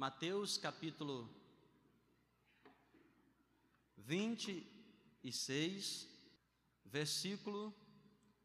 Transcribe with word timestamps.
Mateus 0.00 0.56
capítulo 0.56 1.28
26, 3.98 6.08
versículo 6.86 7.74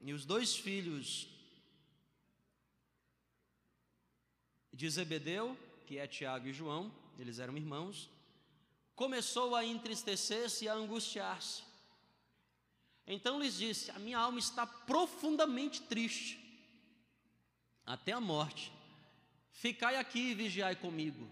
e 0.03 0.13
os 0.13 0.25
dois 0.25 0.57
filhos 0.57 1.29
de 4.73 4.89
Zebedeu, 4.89 5.59
que 5.87 5.99
é 5.99 6.07
Tiago 6.07 6.49
e 6.49 6.53
João, 6.53 6.93
eles 7.19 7.39
eram 7.39 7.57
irmãos, 7.57 8.11
começou 8.97 9.55
a 9.55 9.65
entristecer-se 9.65 10.65
e 10.65 10.69
a 10.69 10.75
angustiar-se. 10.75 11.63
Então 13.07 13.41
lhes 13.41 13.57
disse: 13.57 13.91
A 13.93 13.99
minha 13.99 14.19
alma 14.19 14.39
está 14.39 14.67
profundamente 14.67 15.83
triste, 15.83 16.39
até 17.85 18.13
a 18.13 18.21
morte. 18.21 18.73
Ficai 19.53 19.97
aqui 19.97 20.31
e 20.31 20.35
vigiai 20.35 20.75
comigo. 20.75 21.31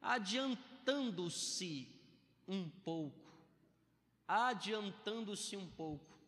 Adiantando-se 0.00 1.88
um 2.46 2.68
pouco, 2.68 3.32
adiantando-se 4.26 5.56
um 5.56 5.66
pouco, 5.66 6.18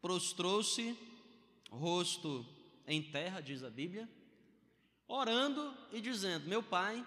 prostrou-se, 0.00 0.96
rosto 1.70 2.44
em 2.86 3.02
terra, 3.02 3.40
diz 3.40 3.62
a 3.62 3.70
Bíblia, 3.70 4.08
orando 5.08 5.74
e 5.90 6.00
dizendo: 6.00 6.46
Meu 6.46 6.62
pai, 6.62 7.04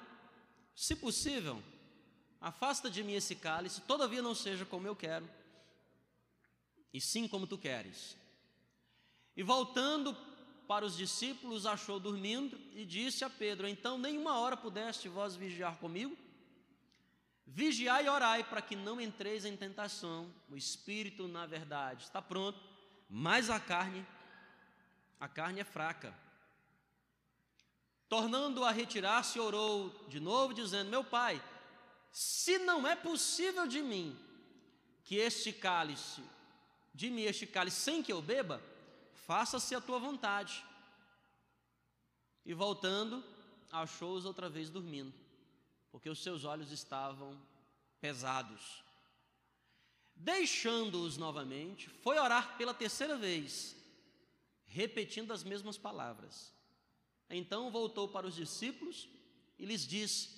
se 0.76 0.96
possível, 0.96 1.62
afasta 2.42 2.90
de 2.90 3.04
mim 3.04 3.14
esse 3.14 3.36
cálice, 3.36 3.82
todavia 3.82 4.22
não 4.22 4.34
seja 4.34 4.66
como 4.66 4.88
eu 4.88 4.96
quero, 4.96 5.30
e 6.92 7.00
sim 7.00 7.28
como 7.28 7.46
tu 7.46 7.58
queres. 7.58 8.18
E 9.38 9.44
voltando 9.44 10.18
para 10.68 10.86
os 10.86 10.98
discípulos, 10.98 11.66
achou 11.66 12.00
dormindo 12.00 12.60
e 12.74 12.86
disse 12.86 13.24
a 13.24 13.30
Pedro: 13.30 13.68
Então, 13.68 13.98
nenhuma 13.98 14.40
hora 14.40 14.58
pudeste 14.58 15.08
vós 15.08 15.36
vigiar 15.36 15.78
comigo? 15.78 16.18
Vigiai 17.46 18.06
e 18.06 18.10
orai 18.10 18.44
para 18.44 18.62
que 18.62 18.76
não 18.76 19.02
entreis 19.02 19.44
em 19.44 19.58
tentação. 19.58 20.34
O 20.50 20.56
espírito, 20.56 21.28
na 21.28 21.46
verdade, 21.46 22.04
está 22.04 22.22
pronto, 22.22 22.58
mas 23.10 23.50
a 23.50 23.60
carne, 23.60 24.06
a 25.20 25.28
carne 25.28 25.60
é 25.60 25.66
fraca. 25.66 26.16
Tornando 28.12 28.66
a 28.66 28.72
retirar-se, 28.72 29.40
orou 29.40 29.90
de 30.10 30.20
novo, 30.20 30.54
dizendo: 30.54 30.90
Meu 30.90 31.02
pai, 31.02 31.42
se 32.12 32.58
não 32.60 32.86
é 32.86 32.94
possível 32.94 33.66
de 33.66 33.82
mim 33.82 34.20
que 35.06 35.16
este 35.16 35.54
cálice 35.54 36.22
de 36.94 37.10
mim 37.10 37.22
este 37.22 37.48
cálice 37.48 37.78
sem 37.78 38.04
que 38.04 38.12
eu 38.12 38.22
beba, 38.22 38.62
faça-se 39.14 39.74
a 39.74 39.82
tua 39.82 39.98
vontade. 39.98 40.62
E 42.46 42.54
voltando, 42.54 43.24
achou-os 43.72 44.26
outra 44.26 44.50
vez 44.50 44.70
dormindo, 44.70 45.14
porque 45.90 46.10
os 46.10 46.22
seus 46.22 46.44
olhos 46.44 46.72
estavam 46.72 47.40
pesados. 48.02 48.84
Deixando-os 50.14 51.18
novamente, 51.18 51.90
foi 51.90 52.20
orar 52.20 52.58
pela 52.58 52.74
terceira 52.74 53.16
vez, 53.16 53.74
repetindo 54.66 55.32
as 55.32 55.46
mesmas 55.46 55.78
palavras. 55.78 56.54
Então 57.32 57.72
voltou 57.72 58.08
para 58.08 58.28
os 58.28 58.36
discípulos 58.36 59.08
e 59.58 59.66
lhes 59.66 59.88
disse: 59.88 60.30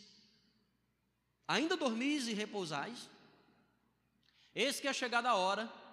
Ainda 1.48 1.76
dormis 1.76 2.28
e 2.28 2.34
repousais? 2.34 3.10
Eis 4.56 4.80
que 4.80 4.88
é 4.88 4.94
chegada 4.94 5.30
a 5.30 5.36
hora 5.36 5.84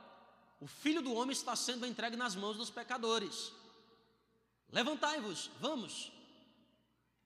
o 0.61 0.67
filho 0.67 1.01
do 1.01 1.15
homem 1.15 1.33
está 1.33 1.57
sendo 1.57 1.87
entregue 1.87 2.17
nas 2.17 2.37
mãos 2.37 2.57
dos 2.59 2.69
pecadores. 2.69 3.51
Levantai-vos, 4.69 5.51
vamos. 5.59 6.13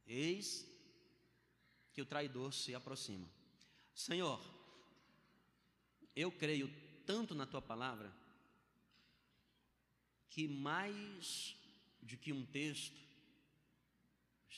Eis 0.06 0.64
que 1.92 2.00
o 2.00 2.06
traidor 2.06 2.54
se 2.54 2.74
aproxima. 2.74 3.28
Senhor, 3.92 4.40
eu 6.14 6.30
creio 6.30 6.72
tanto 7.04 7.34
na 7.34 7.44
tua 7.44 7.60
palavra 7.60 8.14
que 10.28 10.46
mais 10.46 11.56
do 12.00 12.16
que 12.16 12.32
um 12.32 12.46
texto, 12.46 13.03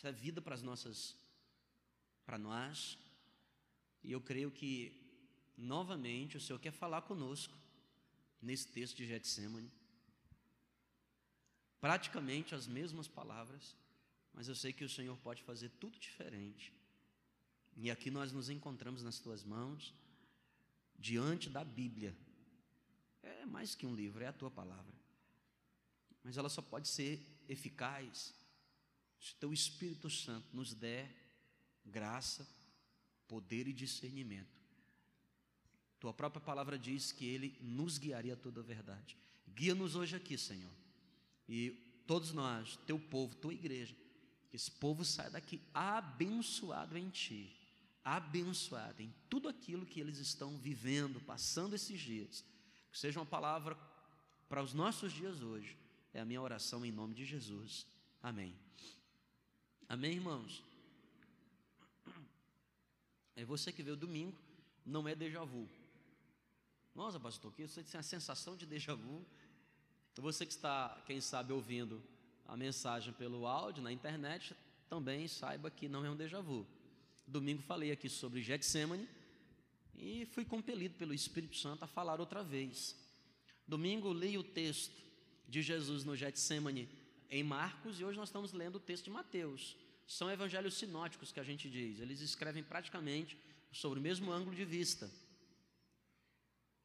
é 0.04 0.12
vida 0.12 0.42
para 0.42 0.54
as 0.54 0.62
nossas, 0.62 1.16
para 2.24 2.36
nós, 2.36 2.98
e 4.02 4.12
eu 4.12 4.20
creio 4.20 4.50
que 4.50 4.92
novamente 5.56 6.36
o 6.36 6.40
Senhor 6.40 6.58
quer 6.58 6.72
falar 6.72 7.02
conosco 7.02 7.56
nesse 8.42 8.68
texto 8.68 8.96
de 8.96 9.06
Getsemane. 9.06 9.70
Praticamente 11.80 12.54
as 12.54 12.66
mesmas 12.66 13.08
palavras, 13.08 13.76
mas 14.34 14.48
eu 14.48 14.54
sei 14.54 14.72
que 14.72 14.84
o 14.84 14.88
Senhor 14.88 15.16
pode 15.18 15.42
fazer 15.42 15.70
tudo 15.80 15.98
diferente. 15.98 16.72
E 17.76 17.90
aqui 17.90 18.10
nós 18.10 18.32
nos 18.32 18.48
encontramos 18.48 19.02
nas 19.02 19.18
tuas 19.18 19.44
mãos, 19.44 19.94
diante 20.98 21.50
da 21.50 21.64
Bíblia. 21.64 22.16
É 23.22 23.44
mais 23.44 23.74
que 23.74 23.86
um 23.86 23.94
livro, 23.94 24.22
é 24.22 24.26
a 24.26 24.32
tua 24.32 24.50
palavra. 24.50 24.94
Mas 26.22 26.36
ela 26.36 26.48
só 26.48 26.62
pode 26.62 26.88
ser 26.88 27.20
eficaz 27.48 28.34
se 29.21 29.32
o 29.32 29.37
teu 29.37 29.53
Espírito 29.53 30.09
Santo 30.09 30.49
nos 30.53 30.75
der 30.75 31.15
graça, 31.84 32.47
poder 33.27 33.66
e 33.66 33.72
discernimento 33.72 34.56
tua 36.06 36.12
própria 36.12 36.41
palavra 36.41 36.78
diz 36.78 37.10
que 37.10 37.25
Ele 37.25 37.59
nos 37.60 37.99
guiaria 37.99 38.34
a 38.34 38.37
toda 38.37 38.60
a 38.60 38.62
verdade. 38.62 39.16
Guia-nos 39.49 39.97
hoje 39.97 40.15
aqui, 40.15 40.37
Senhor. 40.37 40.71
E 41.49 41.71
todos 42.06 42.32
nós, 42.32 42.76
teu 42.87 42.97
povo, 42.99 43.34
tua 43.34 43.53
igreja, 43.53 43.97
que 44.49 44.56
esse 44.56 44.71
povo 44.71 45.05
saia 45.05 45.31
daqui 45.31 45.60
abençoado 45.72 46.97
em 46.97 47.09
Ti, 47.10 47.53
abençoado 48.05 49.03
em 49.03 49.12
tudo 49.28 49.49
aquilo 49.49 49.84
que 49.84 50.00
eles 50.00 50.19
estão 50.19 50.56
vivendo, 50.59 51.21
passando 51.21 51.75
esses 51.75 52.00
dias. 52.00 52.44
Que 52.93 52.99
seja 52.99 53.19
uma 53.19 53.26
palavra 53.26 53.76
para 54.49 54.62
os 54.62 54.72
nossos 54.72 55.12
dias 55.12 55.43
hoje. 55.43 55.76
É 56.15 56.21
a 56.21 56.25
minha 56.25 56.41
oração 56.41 56.84
em 56.84 56.93
nome 56.93 57.15
de 57.15 57.25
Jesus. 57.25 57.84
Amém. 58.22 58.55
Amém, 59.88 60.14
irmãos? 60.14 60.64
É 63.36 63.44
você 63.44 63.70
que 63.70 63.84
veio 63.84 63.97
domingo, 63.97 64.36
não 64.84 65.06
é 65.06 65.14
déjà 65.14 65.44
vu. 65.44 65.69
Nossa, 66.92 67.20
pastor, 67.20 67.52
que 67.52 67.69
você 67.69 67.84
tem 67.84 68.00
a 68.00 68.02
sensação 68.02 68.56
de 68.56 68.66
déjà 68.66 68.94
vu. 68.94 69.25
Então 70.12 70.25
você 70.25 70.44
que 70.44 70.52
está, 70.52 71.00
quem 71.06 71.20
sabe, 71.20 71.52
ouvindo 71.52 72.02
a 72.48 72.56
mensagem 72.56 73.12
pelo 73.12 73.46
áudio 73.46 73.82
na 73.82 73.92
internet, 73.92 74.56
também 74.88 75.28
saiba 75.28 75.70
que 75.70 75.88
não 75.88 76.04
é 76.04 76.10
um 76.10 76.16
déjà 76.16 76.40
vu. 76.40 76.66
Domingo 77.26 77.62
falei 77.62 77.93
aqui 77.93 78.08
sobre 78.08 78.43
Getsemane 78.43 79.08
e 79.94 80.26
fui 80.26 80.44
compelido 80.44 80.96
pelo 80.96 81.14
Espírito 81.14 81.56
Santo 81.56 81.84
a 81.84 81.88
falar 81.88 82.19
outra 82.19 82.43
vez. 82.43 82.96
Domingo 83.69 84.12
li 84.12 84.37
o 84.37 84.43
texto 84.43 84.96
de 85.49 85.62
Jesus 85.62 86.02
no 86.02 86.16
Getsemane 86.16 86.88
em 87.31 87.43
Marcos 87.43 88.00
e 88.00 88.05
hoje 88.05 88.19
nós 88.19 88.28
estamos 88.28 88.52
lendo 88.52 88.76
o 88.76 88.81
texto 88.81 89.05
de 89.05 89.11
Mateus. 89.11 89.76
São 90.06 90.31
evangelhos 90.31 90.75
sinóticos 90.75 91.32
que 91.32 91.40
a 91.40 91.43
gente 91.43 91.69
diz, 91.69 92.00
eles 92.00 92.20
escrevem 92.20 92.62
praticamente 92.62 93.37
sobre 93.73 93.99
o 93.99 94.02
mesmo 94.02 94.31
ângulo 94.32 94.55
de 94.55 94.64
vista. 94.64 95.11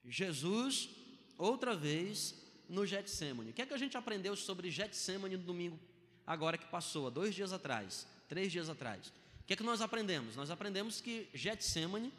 Jesus, 0.03 0.89
outra 1.37 1.75
vez, 1.75 2.35
no 2.67 2.85
Getsemane. 2.85 3.51
O 3.51 3.53
que 3.53 3.61
é 3.61 3.65
que 3.65 3.73
a 3.73 3.77
gente 3.77 3.97
aprendeu 3.97 4.35
sobre 4.35 4.71
Getsemane 4.71 5.37
no 5.37 5.43
domingo, 5.43 5.79
agora 6.25 6.57
que 6.57 6.65
passou, 6.65 7.07
há 7.07 7.09
dois 7.09 7.35
dias 7.35 7.51
atrás, 7.51 8.07
três 8.27 8.51
dias 8.51 8.69
atrás? 8.69 9.13
O 9.41 9.43
que 9.45 9.53
é 9.53 9.55
que 9.55 9.63
nós 9.63 9.81
aprendemos? 9.81 10.35
Nós 10.35 10.49
aprendemos 10.49 11.01
que 11.01 11.29
Getsemane 11.33 12.13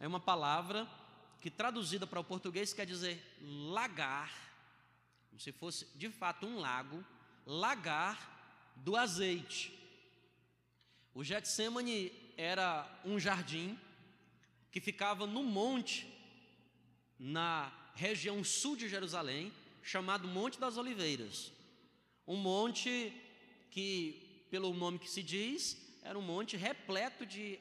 é 0.00 0.06
uma 0.06 0.20
palavra 0.20 0.88
que 1.40 1.50
traduzida 1.50 2.06
para 2.06 2.18
o 2.18 2.24
português 2.24 2.72
quer 2.72 2.86
dizer 2.86 3.22
lagar, 3.70 4.32
como 5.28 5.40
se 5.40 5.52
fosse 5.52 5.86
de 5.94 6.08
fato 6.08 6.46
um 6.46 6.58
lago, 6.58 7.04
lagar 7.46 8.74
do 8.74 8.96
azeite. 8.96 9.72
O 11.14 11.22
Getsemane 11.22 12.12
era 12.36 12.86
um 13.04 13.18
jardim 13.18 13.78
que 14.70 14.80
ficava 14.80 15.26
no 15.26 15.42
monte, 15.42 16.12
na 17.18 17.72
região 17.94 18.44
sul 18.44 18.76
de 18.76 18.88
Jerusalém, 18.88 19.52
chamado 19.82 20.28
Monte 20.28 20.60
das 20.60 20.76
Oliveiras. 20.76 21.52
Um 22.26 22.36
monte 22.36 23.12
que, 23.70 24.44
pelo 24.50 24.74
nome 24.74 24.98
que 24.98 25.08
se 25.08 25.22
diz, 25.22 25.78
era 26.02 26.18
um 26.18 26.22
monte 26.22 26.56
repleto 26.56 27.24
de 27.24 27.58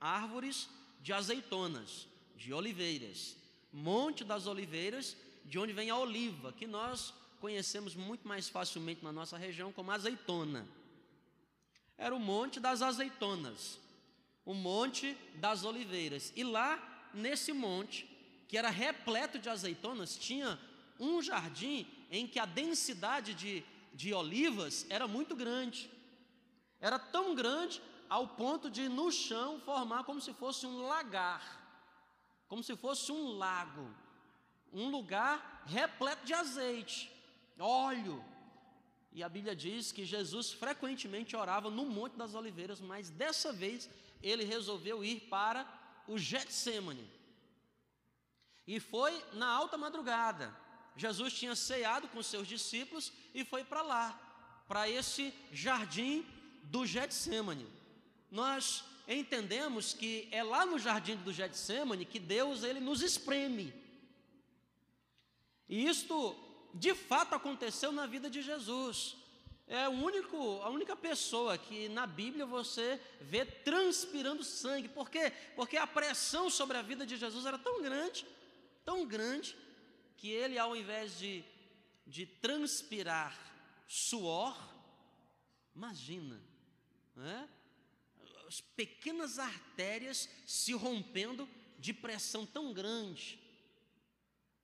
árvores 0.00 0.68
de 1.00 1.12
azeitonas, 1.12 2.08
de 2.36 2.52
oliveiras. 2.52 3.36
Monte 3.72 4.24
das 4.24 4.46
Oliveiras, 4.46 5.16
de 5.44 5.58
onde 5.58 5.72
vem 5.72 5.90
a 5.90 5.96
oliva, 5.96 6.52
que 6.52 6.66
nós 6.66 7.14
conhecemos 7.40 7.94
muito 7.94 8.28
mais 8.28 8.48
facilmente 8.48 9.02
na 9.02 9.10
nossa 9.10 9.36
região 9.36 9.72
como 9.72 9.90
azeitona. 9.90 10.66
Era 11.96 12.14
o 12.14 12.20
Monte 12.20 12.60
das 12.60 12.82
Azeitonas, 12.82 13.78
o 14.44 14.54
Monte 14.54 15.16
das 15.36 15.64
Oliveiras. 15.64 16.32
E 16.36 16.44
lá, 16.44 17.10
nesse 17.12 17.52
monte, 17.52 18.06
que 18.48 18.56
era 18.56 18.70
repleto 18.70 19.38
de 19.38 19.48
azeitonas, 19.48 20.16
tinha 20.16 20.58
um 20.98 21.22
jardim 21.22 21.86
em 22.10 22.26
que 22.26 22.38
a 22.38 22.44
densidade 22.46 23.34
de, 23.34 23.64
de 23.94 24.12
olivas 24.12 24.86
era 24.90 25.08
muito 25.08 25.34
grande. 25.34 25.90
Era 26.80 26.98
tão 26.98 27.34
grande 27.34 27.80
ao 28.08 28.26
ponto 28.26 28.70
de 28.70 28.88
no 28.88 29.10
chão 29.12 29.60
formar 29.60 30.04
como 30.04 30.20
se 30.20 30.32
fosse 30.34 30.66
um 30.66 30.86
lagar, 30.86 31.42
como 32.48 32.62
se 32.62 32.76
fosse 32.76 33.12
um 33.12 33.38
lago, 33.38 33.88
um 34.72 34.90
lugar 34.90 35.62
repleto 35.66 36.26
de 36.26 36.34
azeite, 36.34 37.10
óleo. 37.60 38.24
E 39.12 39.22
a 39.22 39.28
Bíblia 39.28 39.56
diz 39.56 39.90
que 39.92 40.04
Jesus 40.04 40.52
frequentemente 40.52 41.34
orava 41.34 41.70
no 41.70 41.84
Monte 41.86 42.16
das 42.16 42.34
Oliveiras, 42.34 42.80
mas 42.80 43.10
dessa 43.10 43.52
vez 43.52 43.90
ele 44.22 44.44
resolveu 44.44 45.04
ir 45.04 45.20
para 45.28 45.66
o 46.06 46.16
Getsemane. 46.16 47.08
E 48.66 48.78
foi 48.78 49.24
na 49.32 49.48
alta 49.48 49.76
madrugada. 49.76 50.56
Jesus 50.96 51.32
tinha 51.32 51.56
ceado 51.56 52.08
com 52.08 52.22
seus 52.22 52.46
discípulos 52.46 53.12
e 53.34 53.44
foi 53.44 53.64
para 53.64 53.82
lá, 53.82 54.64
para 54.68 54.88
esse 54.88 55.34
jardim 55.52 56.24
do 56.64 56.86
Getsemane. 56.86 57.66
Nós 58.30 58.84
entendemos 59.08 59.92
que 59.92 60.28
é 60.30 60.42
lá 60.42 60.64
no 60.64 60.78
jardim 60.78 61.16
do 61.16 61.32
Getsemane 61.32 62.04
que 62.04 62.18
Deus 62.18 62.62
ele 62.62 62.78
nos 62.78 63.02
espreme. 63.02 63.74
E 65.68 65.86
isto 65.86 66.36
de 66.74 66.94
fato 66.94 67.34
aconteceu 67.34 67.92
na 67.92 68.06
vida 68.06 68.28
de 68.28 68.42
Jesus. 68.42 69.16
É 69.66 69.88
o 69.88 69.92
único, 69.92 70.60
a 70.62 70.68
única 70.68 70.96
pessoa 70.96 71.56
que 71.56 71.88
na 71.88 72.06
Bíblia 72.06 72.44
você 72.44 73.00
vê 73.20 73.44
transpirando 73.44 74.42
sangue. 74.42 74.88
Por 74.88 75.08
quê? 75.08 75.32
Porque 75.54 75.76
a 75.76 75.86
pressão 75.86 76.50
sobre 76.50 76.76
a 76.76 76.82
vida 76.82 77.06
de 77.06 77.16
Jesus 77.16 77.46
era 77.46 77.58
tão 77.58 77.80
grande 77.80 78.26
tão 78.84 79.06
grande 79.06 79.56
que 80.16 80.28
ele, 80.28 80.58
ao 80.58 80.76
invés 80.76 81.16
de, 81.16 81.44
de 82.06 82.26
transpirar 82.26 83.38
suor, 83.86 84.56
imagina, 85.74 86.42
né? 87.14 87.48
as 88.48 88.60
pequenas 88.60 89.38
artérias 89.38 90.28
se 90.44 90.72
rompendo 90.72 91.48
de 91.78 91.92
pressão 91.92 92.44
tão 92.44 92.72
grande. 92.72 93.38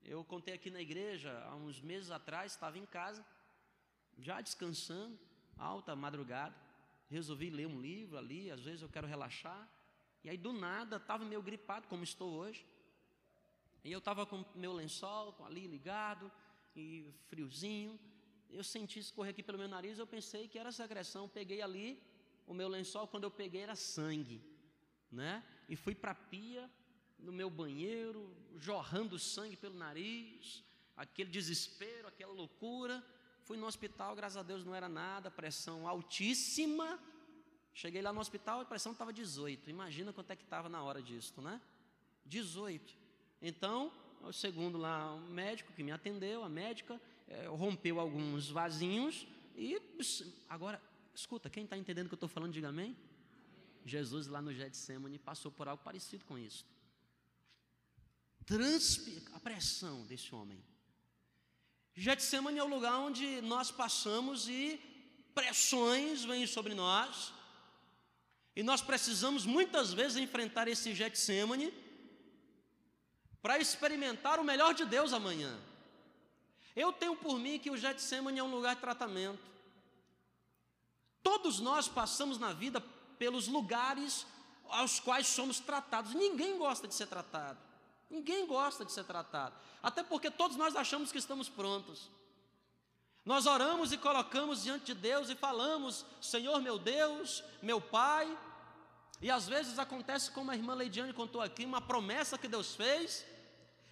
Eu 0.08 0.24
contei 0.24 0.54
aqui 0.54 0.70
na 0.70 0.80
igreja, 0.80 1.36
há 1.46 1.56
uns 1.56 1.80
meses 1.80 2.12
atrás, 2.12 2.52
estava 2.52 2.78
em 2.78 2.86
casa, 2.86 3.26
já 4.16 4.40
descansando, 4.40 5.18
alta 5.56 5.96
madrugada, 5.96 6.54
resolvi 7.10 7.50
ler 7.50 7.66
um 7.66 7.80
livro 7.80 8.16
ali, 8.16 8.48
às 8.48 8.60
vezes 8.60 8.82
eu 8.82 8.88
quero 8.88 9.08
relaxar, 9.08 9.68
e 10.22 10.30
aí 10.30 10.36
do 10.36 10.52
nada 10.52 10.98
estava 10.98 11.24
meio 11.24 11.42
gripado, 11.42 11.88
como 11.88 12.04
estou 12.04 12.32
hoje. 12.32 12.64
E 13.82 13.90
eu 13.90 13.98
estava 13.98 14.24
com 14.24 14.44
meu 14.54 14.72
lençol 14.72 15.36
ali 15.44 15.66
ligado, 15.66 16.30
e 16.76 17.12
friozinho. 17.26 17.98
Eu 18.48 18.62
senti 18.62 19.00
escorrer 19.00 19.32
aqui 19.32 19.42
pelo 19.42 19.58
meu 19.58 19.68
nariz, 19.68 19.98
eu 19.98 20.06
pensei 20.06 20.46
que 20.46 20.58
era 20.58 20.70
secreção. 20.70 21.28
Peguei 21.28 21.62
ali 21.62 22.00
o 22.46 22.54
meu 22.54 22.68
lençol, 22.68 23.08
quando 23.08 23.24
eu 23.24 23.30
peguei 23.30 23.62
era 23.62 23.74
sangue, 23.74 24.40
né? 25.10 25.42
E 25.68 25.74
fui 25.74 25.94
para 25.94 26.12
a 26.12 26.14
pia, 26.14 26.70
no 27.18 27.32
meu 27.32 27.50
banheiro, 27.50 28.30
jorrando 28.58 29.18
sangue 29.18 29.56
pelo 29.56 29.74
nariz, 29.74 30.64
aquele 30.96 31.30
desespero, 31.30 32.08
aquela 32.08 32.32
loucura. 32.32 33.04
Fui 33.42 33.56
no 33.56 33.66
hospital, 33.66 34.16
graças 34.16 34.36
a 34.36 34.42
Deus 34.42 34.64
não 34.64 34.74
era 34.74 34.88
nada, 34.88 35.30
pressão 35.30 35.86
altíssima. 35.86 36.98
Cheguei 37.72 38.00
lá 38.00 38.12
no 38.12 38.20
hospital, 38.20 38.60
a 38.60 38.64
pressão 38.64 38.92
estava 38.92 39.12
18. 39.12 39.68
Imagina 39.68 40.12
quanto 40.12 40.30
é 40.30 40.36
que 40.36 40.42
estava 40.42 40.68
na 40.68 40.82
hora 40.82 41.02
disso, 41.02 41.40
né? 41.42 41.60
18. 42.24 42.96
Então, 43.40 43.92
o 44.22 44.32
segundo 44.32 44.78
lá, 44.78 45.14
o 45.14 45.20
médico 45.20 45.72
que 45.72 45.82
me 45.82 45.92
atendeu, 45.92 46.42
a 46.42 46.48
médica, 46.48 47.00
é, 47.28 47.46
rompeu 47.46 48.00
alguns 48.00 48.48
vasinhos 48.48 49.26
e 49.54 49.80
agora, 50.48 50.80
escuta, 51.14 51.48
quem 51.48 51.64
está 51.64 51.76
entendendo 51.76 52.06
o 52.06 52.08
que 52.08 52.14
eu 52.14 52.16
estou 52.16 52.28
falando, 52.28 52.52
diga 52.52 52.68
amém. 52.68 52.96
Jesus 53.84 54.26
lá 54.26 54.42
no 54.42 54.52
Getsemane 54.52 55.18
passou 55.18 55.50
por 55.50 55.68
algo 55.68 55.82
parecido 55.82 56.24
com 56.24 56.36
isso. 56.36 56.64
A 59.34 59.40
pressão 59.40 60.04
desse 60.06 60.34
homem. 60.34 60.62
Getsemane 61.94 62.58
é 62.58 62.62
o 62.62 62.68
lugar 62.68 62.98
onde 62.98 63.40
nós 63.40 63.70
passamos 63.70 64.48
e 64.48 64.78
pressões 65.34 66.24
vêm 66.24 66.46
sobre 66.46 66.74
nós. 66.74 67.32
E 68.54 68.62
nós 68.62 68.80
precisamos 68.80 69.44
muitas 69.44 69.92
vezes 69.92 70.16
enfrentar 70.16 70.68
esse 70.68 70.94
Getsemane 70.94 71.72
para 73.42 73.58
experimentar 73.58 74.38
o 74.38 74.44
melhor 74.44 74.74
de 74.74 74.84
Deus 74.84 75.12
amanhã. 75.12 75.58
Eu 76.74 76.92
tenho 76.92 77.16
por 77.16 77.38
mim 77.38 77.58
que 77.58 77.70
o 77.70 77.76
Getsemane 77.76 78.38
é 78.38 78.42
um 78.42 78.50
lugar 78.50 78.74
de 78.74 78.80
tratamento. 78.80 79.42
Todos 81.22 81.58
nós 81.58 81.88
passamos 81.88 82.38
na 82.38 82.52
vida 82.52 82.80
pelos 83.18 83.48
lugares 83.48 84.26
aos 84.68 85.00
quais 85.00 85.26
somos 85.26 85.58
tratados. 85.58 86.14
Ninguém 86.14 86.58
gosta 86.58 86.86
de 86.86 86.94
ser 86.94 87.06
tratado. 87.06 87.58
Ninguém 88.08 88.46
gosta 88.46 88.84
de 88.84 88.92
ser 88.92 89.04
tratado. 89.04 89.54
Até 89.82 90.02
porque 90.02 90.30
todos 90.30 90.56
nós 90.56 90.76
achamos 90.76 91.10
que 91.10 91.18
estamos 91.18 91.48
prontos. 91.48 92.10
Nós 93.24 93.46
oramos 93.46 93.92
e 93.92 93.98
colocamos 93.98 94.62
diante 94.62 94.86
de 94.86 94.94
Deus 94.94 95.28
e 95.28 95.34
falamos: 95.34 96.06
Senhor 96.20 96.60
meu 96.62 96.78
Deus, 96.78 97.42
meu 97.60 97.80
Pai. 97.80 98.26
E 99.20 99.30
às 99.30 99.48
vezes 99.48 99.78
acontece 99.78 100.30
como 100.30 100.50
a 100.50 100.54
irmã 100.54 100.74
Leidiane 100.74 101.12
contou 101.12 101.40
aqui, 101.40 101.64
uma 101.64 101.80
promessa 101.80 102.36
que 102.36 102.46
Deus 102.46 102.74
fez, 102.76 103.24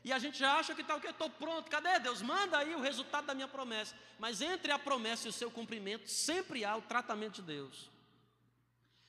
e 0.05 0.13
a 0.13 0.19
gente 0.19 0.45
acha 0.45 0.75
que 0.75 0.83
está 0.83 0.95
o 0.95 1.01
que? 1.01 1.09
Estou 1.09 1.31
pronto, 1.31 1.71
cadê 1.71 1.99
Deus? 1.99 2.21
Manda 2.21 2.59
aí 2.59 2.75
o 2.75 2.81
resultado 2.81 3.25
da 3.25 3.35
minha 3.35 3.49
promessa. 3.49 3.97
Mas 4.19 4.43
entre 4.43 4.71
a 4.71 4.79
promessa 4.79 5.27
e 5.27 5.31
o 5.31 5.33
seu 5.33 5.51
cumprimento, 5.51 6.07
sempre 6.09 6.63
há 6.63 6.77
o 6.77 6.83
tratamento 6.83 7.37
de 7.37 7.43
Deus. 7.43 7.91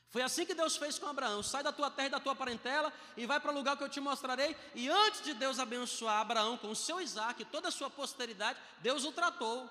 Foi 0.09 0.21
assim 0.21 0.45
que 0.45 0.53
Deus 0.53 0.77
fez 0.77 0.97
com 0.97 1.07
Abraão: 1.07 1.43
sai 1.43 1.63
da 1.63 1.71
tua 1.71 1.89
terra 1.89 2.07
e 2.07 2.11
da 2.11 2.19
tua 2.19 2.35
parentela 2.35 2.91
e 3.17 3.25
vai 3.25 3.39
para 3.39 3.51
o 3.51 3.55
lugar 3.55 3.77
que 3.77 3.83
eu 3.83 3.89
te 3.89 3.99
mostrarei. 3.99 4.55
E 4.73 4.89
antes 4.89 5.21
de 5.23 5.33
Deus 5.33 5.59
abençoar 5.59 6.21
Abraão 6.21 6.57
com 6.57 6.69
o 6.71 6.75
seu 6.75 7.01
Isaac 7.01 7.41
e 7.41 7.45
toda 7.45 7.67
a 7.67 7.71
sua 7.71 7.89
posteridade, 7.89 8.59
Deus 8.79 9.03
o 9.03 9.11
tratou. 9.11 9.69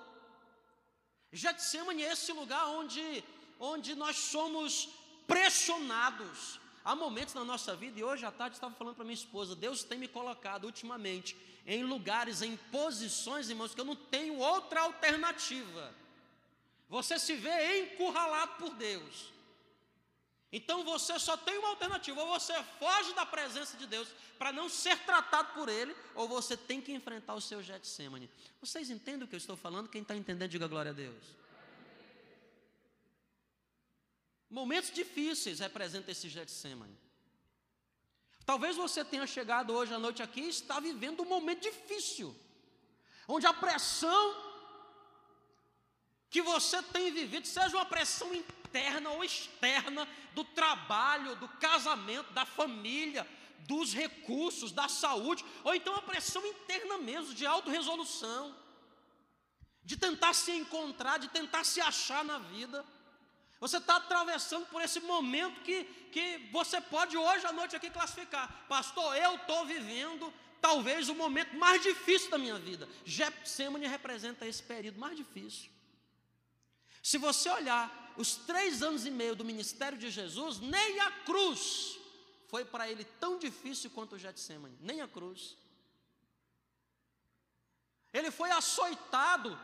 Getsemane 1.31 2.03
é 2.03 2.11
esse 2.13 2.31
lugar 2.31 2.65
onde, 2.67 3.23
onde 3.59 3.95
nós 3.95 4.15
somos 4.17 4.89
pressionados 5.27 6.59
Há 6.85 6.95
momentos 6.95 7.33
na 7.33 7.43
nossa 7.43 7.75
vida, 7.75 7.99
e 7.99 8.03
hoje 8.03 8.27
à 8.27 8.31
tarde 8.31 8.57
estava 8.57 8.75
falando 8.75 8.93
para 8.93 9.03
minha 9.03 9.15
esposa, 9.15 9.55
Deus 9.55 9.83
tem 9.83 9.97
me 9.97 10.07
colocado 10.07 10.65
ultimamente 10.65 11.35
em 11.65 11.83
lugares, 11.83 12.43
em 12.43 12.55
posições, 12.71 13.49
irmãos, 13.49 13.73
que 13.73 13.81
eu 13.81 13.85
não 13.85 13.95
tenho 13.95 14.37
outra 14.37 14.81
alternativa. 14.81 15.91
Você 16.87 17.17
se 17.17 17.33
vê 17.33 17.79
encurralado 17.79 18.57
por 18.59 18.75
Deus. 18.75 19.33
Então 20.51 20.83
você 20.83 21.17
só 21.19 21.35
tem 21.35 21.57
uma 21.57 21.69
alternativa: 21.69 22.21
ou 22.21 22.27
você 22.27 22.53
foge 22.79 23.13
da 23.13 23.25
presença 23.25 23.75
de 23.77 23.87
Deus 23.87 24.07
para 24.37 24.51
não 24.51 24.69
ser 24.69 24.97
tratado 24.99 25.53
por 25.53 25.69
Ele, 25.69 25.95
ou 26.13 26.27
você 26.27 26.55
tem 26.55 26.81
que 26.81 26.93
enfrentar 26.93 27.33
o 27.33 27.41
seu 27.41 27.61
Getsemane. 27.61 28.29
Vocês 28.61 28.89
entendem 28.89 29.23
o 29.23 29.27
que 29.27 29.35
eu 29.35 29.39
estou 29.39 29.57
falando? 29.57 29.89
Quem 29.89 30.01
está 30.01 30.15
entendendo, 30.15 30.49
diga 30.49 30.67
glória 30.67 30.91
a 30.91 30.93
Deus. 30.93 31.23
Momentos 34.49 34.91
difíceis 34.91 35.59
representam 35.59 36.11
esse 36.11 36.29
Getsemane. 36.29 36.97
Talvez 38.45 38.75
você 38.75 39.03
tenha 39.03 39.25
chegado 39.25 39.73
hoje 39.73 39.93
à 39.93 39.99
noite 39.99 40.21
aqui 40.21 40.41
e 40.41 40.49
está 40.49 40.79
vivendo 40.79 41.23
um 41.23 41.25
momento 41.25 41.63
difícil, 41.63 42.35
onde 43.27 43.47
a 43.47 43.53
pressão 43.53 44.45
que 46.29 46.41
você 46.43 46.81
tem 46.83 47.11
vivido, 47.11 47.47
seja 47.47 47.75
uma 47.75 47.85
pressão 47.85 48.31
interna 48.33 48.64
ou 49.09 49.23
externa, 49.23 50.07
do 50.33 50.43
trabalho, 50.43 51.35
do 51.35 51.47
casamento, 51.47 52.31
da 52.33 52.45
família, 52.45 53.27
dos 53.59 53.93
recursos, 53.93 54.71
da 54.71 54.87
saúde, 54.87 55.43
ou 55.63 55.73
então 55.73 55.95
a 55.95 56.01
pressão 56.01 56.45
interna 56.45 56.97
mesmo, 56.97 57.33
de 57.33 57.45
autorresolução, 57.45 58.55
de 59.83 59.97
tentar 59.97 60.33
se 60.33 60.51
encontrar, 60.51 61.17
de 61.19 61.27
tentar 61.29 61.63
se 61.63 61.79
achar 61.81 62.23
na 62.23 62.37
vida. 62.37 62.85
Você 63.59 63.77
está 63.77 63.95
atravessando 63.95 64.65
por 64.67 64.81
esse 64.81 64.99
momento 64.99 65.61
que, 65.61 65.83
que 66.11 66.49
você 66.51 66.81
pode 66.81 67.17
hoje 67.17 67.45
à 67.45 67.53
noite 67.53 67.75
aqui 67.75 67.89
classificar. 67.89 68.65
Pastor, 68.67 69.15
eu 69.15 69.35
estou 69.35 69.65
vivendo 69.65 70.33
talvez 70.61 71.09
o 71.09 71.15
momento 71.15 71.55
mais 71.55 71.81
difícil 71.81 72.29
da 72.29 72.37
minha 72.37 72.57
vida. 72.57 72.87
Getsemane 73.05 73.87
representa 73.87 74.47
esse 74.47 74.61
período 74.61 74.99
mais 74.99 75.15
difícil. 75.15 75.74
Se 77.05 77.19
você 77.19 77.47
olhar 77.49 78.13
os 78.17 78.35
três 78.35 78.81
anos 78.81 79.05
e 79.05 79.11
meio 79.11 79.35
do 79.35 79.45
ministério 79.45 79.95
de 79.95 80.09
Jesus, 80.09 80.59
nem 80.59 80.99
a 81.01 81.11
cruz 81.11 81.99
foi 82.47 82.65
para 82.65 82.89
ele 82.89 83.03
tão 83.03 83.37
difícil 83.37 83.91
quanto 83.91 84.15
o 84.15 84.17
Getsemane, 84.17 84.75
nem 84.81 85.01
a 85.01 85.07
cruz. 85.07 85.55
Ele 88.11 88.31
foi 88.31 88.49
açoitado, 88.49 89.55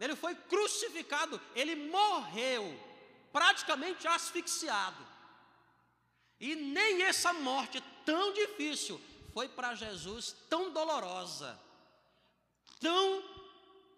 ele 0.00 0.16
foi 0.16 0.34
crucificado, 0.34 1.40
ele 1.54 1.76
morreu, 1.76 2.64
praticamente 3.32 4.08
asfixiado. 4.08 5.06
E 6.40 6.56
nem 6.56 7.02
essa 7.04 7.32
morte 7.32 7.80
tão 8.04 8.32
difícil 8.32 9.00
foi 9.32 9.48
para 9.48 9.76
Jesus 9.76 10.34
tão 10.50 10.72
dolorosa, 10.72 11.56
tão 12.80 13.22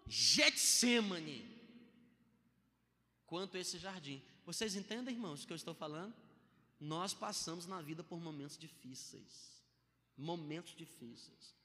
Getsemane, 0.05 1.56
quanto 3.27 3.57
esse 3.57 3.77
jardim. 3.77 4.23
Vocês 4.45 4.75
entendem, 4.75 5.13
irmãos, 5.13 5.43
o 5.43 5.47
que 5.47 5.53
eu 5.53 5.57
estou 5.57 5.75
falando? 5.75 6.13
Nós 6.79 7.13
passamos 7.13 7.65
na 7.65 7.81
vida 7.81 8.03
por 8.03 8.19
momentos 8.19 8.57
difíceis. 8.57 9.61
Momentos 10.17 10.75
difíceis. 10.75 11.55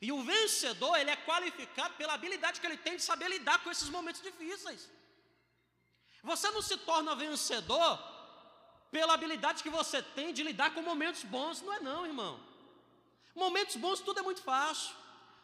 E 0.00 0.10
o 0.10 0.22
vencedor, 0.22 0.96
ele 0.96 1.10
é 1.10 1.16
qualificado 1.16 1.94
pela 1.94 2.14
habilidade 2.14 2.60
que 2.60 2.66
ele 2.66 2.76
tem 2.76 2.96
de 2.96 3.02
saber 3.02 3.28
lidar 3.28 3.62
com 3.62 3.70
esses 3.70 3.88
momentos 3.88 4.22
difíceis. 4.22 4.88
Você 6.22 6.50
não 6.50 6.62
se 6.62 6.76
torna 6.78 7.14
vencedor 7.14 7.98
pela 8.90 9.14
habilidade 9.14 9.62
que 9.62 9.70
você 9.70 10.02
tem 10.02 10.32
de 10.32 10.42
lidar 10.42 10.72
com 10.74 10.82
momentos 10.82 11.24
bons, 11.24 11.60
não 11.62 11.72
é 11.72 11.80
não, 11.80 12.06
irmão. 12.06 12.40
Momentos 13.34 13.76
bons 13.76 14.00
tudo 14.00 14.20
é 14.20 14.22
muito 14.22 14.42
fácil. 14.42 14.94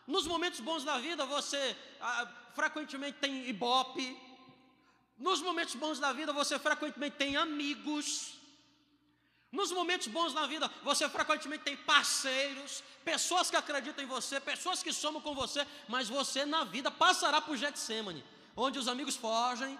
Nos 0.06 0.26
momentos 0.26 0.60
bons 0.60 0.84
da 0.84 0.98
vida 0.98 1.26
você 1.26 1.76
ah, 2.00 2.26
frequentemente 2.54 3.18
tem 3.18 3.48
ibope. 3.48 4.27
Nos 5.18 5.40
momentos 5.42 5.74
bons 5.74 5.98
da 5.98 6.12
vida 6.12 6.32
você 6.32 6.58
frequentemente 6.58 7.16
tem 7.16 7.36
amigos. 7.36 8.38
Nos 9.50 9.72
momentos 9.72 10.08
bons 10.08 10.34
na 10.34 10.46
vida, 10.46 10.70
você 10.82 11.08
frequentemente 11.08 11.64
tem 11.64 11.74
parceiros, 11.74 12.84
pessoas 13.02 13.48
que 13.50 13.56
acreditam 13.56 14.04
em 14.04 14.06
você, 14.06 14.38
pessoas 14.38 14.82
que 14.82 14.92
somam 14.92 15.22
com 15.22 15.34
você, 15.34 15.66
mas 15.88 16.06
você 16.06 16.44
na 16.44 16.64
vida 16.64 16.90
passará 16.90 17.40
por 17.40 17.56
Getsemane, 17.56 18.22
onde 18.54 18.78
os 18.78 18.88
amigos 18.88 19.16
fogem, 19.16 19.78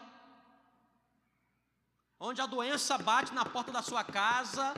onde 2.18 2.40
a 2.40 2.46
doença 2.46 2.96
bate 2.96 3.34
na 3.34 3.44
porta 3.44 3.70
da 3.70 3.82
sua 3.82 4.02
casa, 4.02 4.74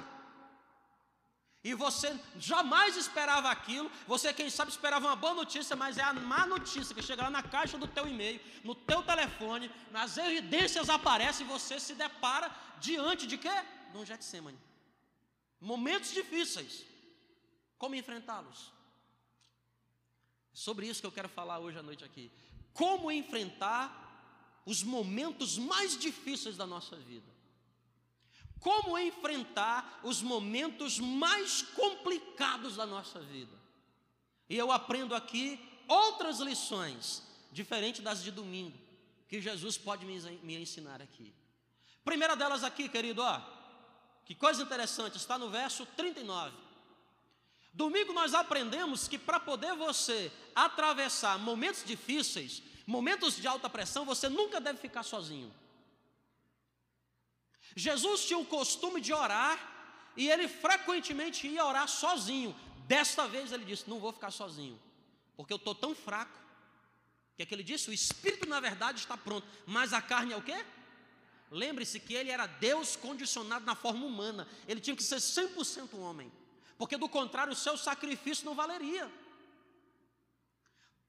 e 1.63 1.75
você 1.75 2.19
jamais 2.39 2.97
esperava 2.97 3.51
aquilo, 3.51 3.91
você 4.07 4.33
quem 4.33 4.49
sabe 4.49 4.71
esperava 4.71 5.07
uma 5.07 5.17
boa 5.17 5.35
notícia, 5.35 5.77
mas 5.77 5.99
é 5.99 6.03
a 6.03 6.13
má 6.13 6.47
notícia 6.47 6.95
que 6.95 7.03
chega 7.03 7.25
lá 7.25 7.31
na 7.31 7.43
caixa 7.43 7.77
do 7.77 7.87
teu 7.87 8.09
e-mail, 8.09 8.41
no 8.65 8.75
teu 8.75 9.03
telefone, 9.03 9.71
nas 9.91 10.17
evidências 10.17 10.89
aparece 10.89 11.43
e 11.43 11.47
você 11.47 11.79
se 11.79 11.95
depara 11.95 12.51
diante 12.81 13.27
de 13.27 13.37
quê? 13.37 13.53
De 13.93 13.99
um 13.99 14.07
Getsemane. 14.07 14.59
Momentos 15.61 16.13
difíceis. 16.13 16.87
Como 17.77 17.95
enfrentá-los? 17.95 18.73
Sobre 20.53 20.87
isso 20.87 21.01
que 21.01 21.07
eu 21.07 21.13
quero 21.13 21.29
falar 21.29 21.59
hoje 21.59 21.79
à 21.79 21.83
noite 21.83 22.05
aqui. 22.05 22.33
Como 22.73 23.13
enfrentar 23.13 24.63
os 24.65 24.83
momentos 24.83 25.59
mais 25.59 25.99
difíceis 25.99 26.57
da 26.57 26.67
nossa 26.67 26.97
vida. 26.97 27.30
Como 28.61 28.99
enfrentar 28.99 30.01
os 30.03 30.23
momentos 30.23 30.99
mais 30.99 31.63
complicados 31.63 32.77
da 32.77 32.87
nossa 32.87 33.19
vida. 33.21 33.59
E 34.49 34.57
eu 34.57 34.71
aprendo 34.71 35.15
aqui 35.15 35.59
outras 35.89 36.39
lições, 36.41 37.23
diferente 37.51 38.03
das 38.03 38.23
de 38.23 38.31
domingo, 38.31 38.77
que 39.29 39.41
Jesus 39.41 39.79
pode 39.79 40.05
me 40.05 40.57
ensinar 40.57 41.01
aqui. 41.01 41.33
Primeira 42.05 42.37
delas 42.37 42.63
aqui, 42.63 42.89
querido, 42.89 43.23
ó, 43.23 43.41
que 44.25 44.35
coisa 44.35 44.63
interessante, 44.63 45.17
está 45.17 45.39
no 45.39 45.51
verso 45.51 45.87
39. 45.97 46.57
Domingo 47.73 48.13
nós 48.13 48.35
aprendemos 48.35 49.07
que 49.07 49.19
para 49.19 49.39
poder 49.39 49.75
você 49.75 50.33
atravessar 50.55 51.39
momentos 51.39 51.85
difíceis, 51.85 52.63
momentos 52.87 53.37
de 53.37 53.47
alta 53.47 53.71
pressão, 53.71 54.05
você 54.05 54.29
nunca 54.29 54.61
deve 54.61 54.79
ficar 54.79 55.03
sozinho. 55.03 55.53
Jesus 57.75 58.25
tinha 58.25 58.39
o 58.39 58.45
costume 58.45 59.01
de 59.01 59.13
orar 59.13 59.59
e 60.17 60.29
ele 60.29 60.49
frequentemente 60.49 61.47
ia 61.47 61.65
orar 61.65 61.89
sozinho. 61.89 62.55
Desta 62.87 63.27
vez 63.29 63.53
ele 63.53 63.65
disse: 63.65 63.89
Não 63.89 63.99
vou 63.99 64.13
ficar 64.13 64.31
sozinho, 64.31 64.81
porque 65.37 65.53
eu 65.53 65.57
estou 65.57 65.75
tão 65.75 65.95
fraco. 65.95 66.39
Que 67.37 67.45
é 67.45 67.47
que 67.47 67.55
ele 67.55 67.63
disse? 67.63 67.89
O 67.89 67.93
espírito, 67.93 68.47
na 68.49 68.61
verdade, 68.61 68.99
está 68.99 69.17
pronto, 69.17 69.47
mas 69.67 69.93
a 69.93 70.03
carne 70.03 70.33
é 70.33 70.37
o 70.37 70.43
quê? 70.43 70.63
Lembre-se 71.51 71.99
que 71.99 72.15
ele 72.15 72.31
era 72.31 72.47
Deus 72.47 72.97
condicionado 72.97 73.65
na 73.65 73.75
forma 73.75 74.05
humana, 74.05 74.47
ele 74.69 74.81
tinha 74.81 74.95
que 74.95 75.03
ser 75.03 75.17
100% 75.17 75.95
homem, 75.99 76.31
porque 76.79 76.97
do 76.97 77.09
contrário 77.09 77.53
o 77.53 77.57
seu 77.57 77.77
sacrifício 77.77 78.45
não 78.45 78.55
valeria. 78.55 79.11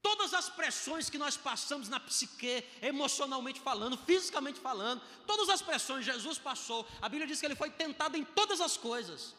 Todas 0.02 0.34
as 0.34 0.48
pressões 0.50 1.08
que 1.08 1.16
nós 1.16 1.36
passamos 1.36 1.88
na 1.88 2.00
psique, 2.00 2.64
emocionalmente 2.82 3.60
falando, 3.60 3.96
fisicamente 3.96 4.58
falando, 4.58 5.00
todas 5.26 5.48
as 5.48 5.62
pressões 5.62 6.04
Jesus 6.04 6.38
passou. 6.38 6.86
A 7.00 7.08
Bíblia 7.08 7.26
diz 7.26 7.38
que 7.38 7.46
ele 7.46 7.54
foi 7.54 7.70
tentado 7.70 8.16
em 8.16 8.24
todas 8.24 8.60
as 8.60 8.76
coisas. 8.76 9.34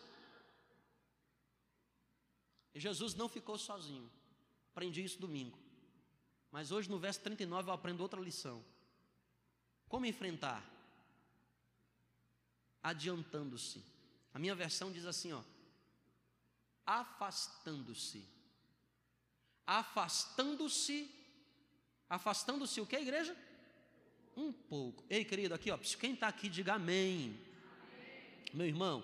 E 2.74 2.80
Jesus 2.80 3.14
não 3.14 3.28
ficou 3.28 3.58
sozinho. 3.58 4.10
Aprendi 4.72 5.04
isso 5.04 5.20
domingo. 5.20 5.60
Mas 6.50 6.72
hoje 6.72 6.90
no 6.90 6.98
verso 6.98 7.20
39 7.20 7.70
eu 7.70 7.74
aprendo 7.74 8.02
outra 8.02 8.22
lição. 8.22 8.64
Como 9.90 10.06
enfrentar? 10.06 10.74
adiantando-se. 12.84 13.82
A 14.34 14.38
minha 14.38 14.54
versão 14.54 14.92
diz 14.92 15.06
assim, 15.06 15.32
ó, 15.32 15.42
afastando-se. 16.86 18.28
Afastando-se. 19.66 21.10
Afastando-se 22.10 22.82
o 22.82 22.86
que, 22.86 22.96
igreja? 22.96 23.36
Um 24.36 24.52
pouco. 24.52 25.04
Ei, 25.10 25.24
querido, 25.24 25.54
aqui, 25.54 25.72
ó, 25.72 25.78
quem 25.78 26.14
está 26.14 26.28
aqui, 26.28 26.50
diga 26.50 26.74
amém. 26.74 27.40
amém. 27.82 28.50
Meu 28.54 28.68
irmão, 28.68 29.04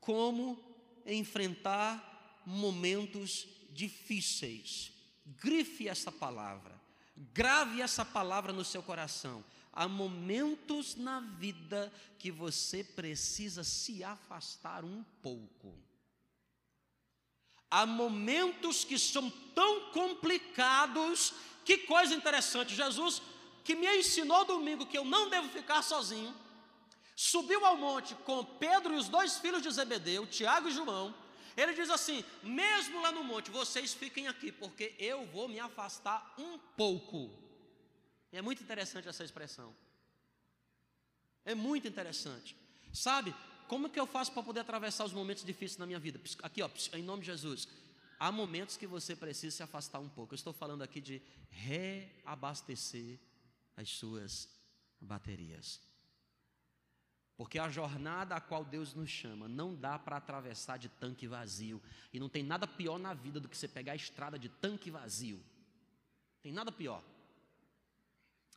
como 0.00 0.58
enfrentar 1.04 2.42
momentos 2.44 3.48
difíceis. 3.70 4.92
Grife 5.24 5.88
essa 5.88 6.12
palavra. 6.12 6.74
Grave 7.32 7.80
essa 7.80 8.04
palavra 8.04 8.52
no 8.52 8.64
seu 8.64 8.82
coração 8.82 9.44
há 9.76 9.86
momentos 9.86 10.96
na 10.96 11.20
vida 11.20 11.92
que 12.18 12.30
você 12.30 12.82
precisa 12.82 13.62
se 13.62 14.02
afastar 14.02 14.82
um 14.82 15.04
pouco. 15.20 15.74
Há 17.70 17.84
momentos 17.84 18.84
que 18.84 18.98
são 18.98 19.30
tão 19.54 19.90
complicados, 19.90 21.32
que 21.64 21.78
coisa 21.78 22.14
interessante, 22.14 22.74
Jesus 22.74 23.20
que 23.66 23.74
me 23.74 23.88
ensinou 23.98 24.44
domingo 24.44 24.86
que 24.86 24.96
eu 24.96 25.04
não 25.04 25.28
devo 25.28 25.48
ficar 25.48 25.82
sozinho, 25.82 26.32
subiu 27.16 27.66
ao 27.66 27.76
monte 27.76 28.14
com 28.26 28.44
Pedro 28.44 28.94
e 28.94 28.96
os 28.96 29.08
dois 29.08 29.38
filhos 29.38 29.60
de 29.60 29.68
Zebedeu, 29.72 30.24
Tiago 30.24 30.68
e 30.68 30.70
João, 30.70 31.12
ele 31.56 31.72
diz 31.74 31.90
assim: 31.90 32.24
mesmo 32.44 33.02
lá 33.02 33.10
no 33.10 33.24
monte, 33.24 33.50
vocês 33.50 33.92
fiquem 33.92 34.28
aqui, 34.28 34.52
porque 34.52 34.94
eu 35.00 35.26
vou 35.26 35.48
me 35.48 35.58
afastar 35.58 36.32
um 36.38 36.56
pouco. 36.76 37.28
É 38.30 38.40
muito 38.40 38.62
interessante 38.62 39.08
essa 39.08 39.24
expressão. 39.24 39.74
É 41.44 41.52
muito 41.52 41.88
interessante. 41.88 42.56
Sabe, 42.92 43.34
como 43.68 43.90
que 43.90 43.98
eu 43.98 44.06
faço 44.06 44.32
para 44.32 44.42
poder 44.42 44.60
atravessar 44.60 45.04
os 45.04 45.12
momentos 45.12 45.44
difíceis 45.44 45.78
na 45.78 45.86
minha 45.86 45.98
vida? 45.98 46.20
Aqui, 46.42 46.62
ó, 46.62 46.70
em 46.92 47.02
nome 47.02 47.20
de 47.20 47.26
Jesus. 47.26 47.68
Há 48.18 48.32
momentos 48.32 48.76
que 48.76 48.86
você 48.86 49.14
precisa 49.14 49.56
se 49.56 49.62
afastar 49.62 49.98
um 49.98 50.08
pouco. 50.08 50.32
Eu 50.32 50.36
estou 50.36 50.52
falando 50.52 50.82
aqui 50.82 51.00
de 51.00 51.20
reabastecer 51.50 53.18
as 53.76 53.90
suas 53.90 54.48
baterias. 55.00 55.80
Porque 57.36 57.58
a 57.58 57.68
jornada 57.68 58.34
a 58.34 58.40
qual 58.40 58.64
Deus 58.64 58.94
nos 58.94 59.10
chama 59.10 59.46
não 59.46 59.74
dá 59.74 59.98
para 59.98 60.16
atravessar 60.16 60.78
de 60.78 60.88
tanque 60.88 61.26
vazio. 61.26 61.82
E 62.12 62.18
não 62.18 62.28
tem 62.28 62.42
nada 62.42 62.66
pior 62.66 62.98
na 62.98 63.12
vida 63.12 63.38
do 63.38 63.48
que 63.48 63.56
você 63.56 63.68
pegar 63.68 63.92
a 63.92 63.96
estrada 63.96 64.38
de 64.38 64.48
tanque 64.48 64.90
vazio. 64.90 65.42
Tem 66.42 66.52
nada 66.52 66.72
pior. 66.72 67.04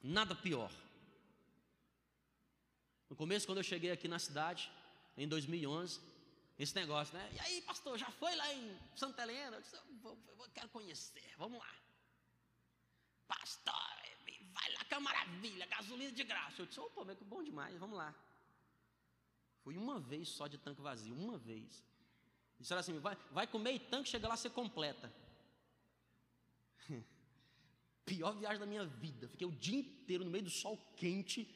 Nada 0.02 0.34
pior. 0.34 0.72
No 3.10 3.16
começo, 3.16 3.46
quando 3.46 3.58
eu 3.58 3.64
cheguei 3.64 3.92
aqui 3.92 4.08
na 4.08 4.20
cidade, 4.20 4.72
em 5.18 5.28
2011, 5.28 6.00
esse 6.58 6.76
negócio, 6.76 7.14
né? 7.18 7.30
E 7.34 7.40
aí, 7.40 7.62
pastor, 7.62 7.98
já 7.98 8.10
foi 8.12 8.36
lá 8.36 8.54
em 8.54 8.78
Santa 8.96 9.24
Helena? 9.24 9.58
Eu, 9.58 9.62
disse, 9.62 9.76
eu, 9.76 10.18
eu 10.40 10.50
quero 10.54 10.70
conhecer, 10.70 11.34
vamos 11.38 11.60
lá. 11.60 11.76
Pastor, 13.28 13.74
vai 14.54 14.74
lá 14.74 14.84
que 14.84 14.94
é 14.94 15.00
maravilha, 15.00 15.66
gasolina 15.68 16.12
de 16.12 16.24
graça. 16.24 16.62
Eu 16.62 16.66
disse, 16.66 16.80
opa, 16.80 17.04
mas 17.06 17.18
que 17.18 17.24
bom 17.24 17.44
demais, 17.44 17.78
vamos 17.78 17.98
lá. 17.98 18.14
Fui 19.64 19.78
uma 19.78 20.00
vez 20.00 20.30
só 20.30 20.48
de 20.48 20.58
tanque 20.58 20.82
vazio, 20.82 21.16
uma 21.16 21.38
vez. 21.38 21.84
Disseram 22.60 22.82
assim: 22.82 23.00
vai, 23.00 23.18
vai 23.32 23.48
com 23.48 23.58
meio 23.58 23.80
tanque, 23.80 24.10
chega 24.10 24.28
lá, 24.28 24.36
você 24.36 24.50
completa. 24.50 25.12
Pior 28.06 28.34
viagem 28.34 28.60
da 28.60 28.66
minha 28.66 28.86
vida. 28.86 29.28
Fiquei 29.30 29.48
o 29.48 29.52
dia 29.52 29.80
inteiro 29.80 30.26
no 30.26 30.32
meio 30.32 30.44
do 30.44 30.50
sol 30.50 30.78
quente 30.98 31.48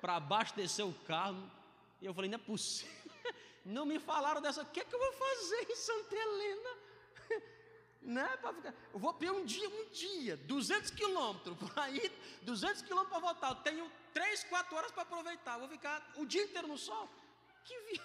para 0.00 0.16
abastecer 0.16 0.86
o 0.86 0.92
carro. 1.04 1.50
E 2.00 2.06
eu 2.06 2.14
falei: 2.14 2.30
não 2.30 2.36
é 2.36 2.42
possível. 2.42 3.12
Não 3.64 3.84
me 3.84 3.98
falaram 3.98 4.40
dessa. 4.40 4.62
O 4.62 4.66
que, 4.66 4.78
é 4.78 4.84
que 4.84 4.94
eu 4.94 4.98
vou 4.98 5.12
fazer 5.12 5.66
em 5.70 5.76
Santa 5.76 6.14
Helena? 6.14 6.70
Né? 8.06 8.24
Ficar, 8.36 8.74
eu 8.94 9.00
vou 9.00 9.12
pegar 9.14 9.32
um 9.32 9.44
dia, 9.44 9.68
um 9.68 9.90
dia, 9.90 10.36
200 10.36 10.92
quilômetros 10.92 11.56
para 11.58 11.90
ir, 11.90 12.12
200 12.42 12.82
quilômetros 12.82 13.10
para 13.10 13.26
voltar. 13.26 13.48
Eu 13.48 13.56
tenho 13.56 13.92
3, 14.14 14.44
4 14.44 14.76
horas 14.76 14.92
para 14.92 15.02
aproveitar. 15.02 15.58
Vou 15.58 15.68
ficar 15.68 16.12
o 16.14 16.24
dia 16.24 16.44
inteiro 16.44 16.68
no 16.68 16.78
sol. 16.78 17.10
Que, 17.64 17.76
vi... 17.80 18.00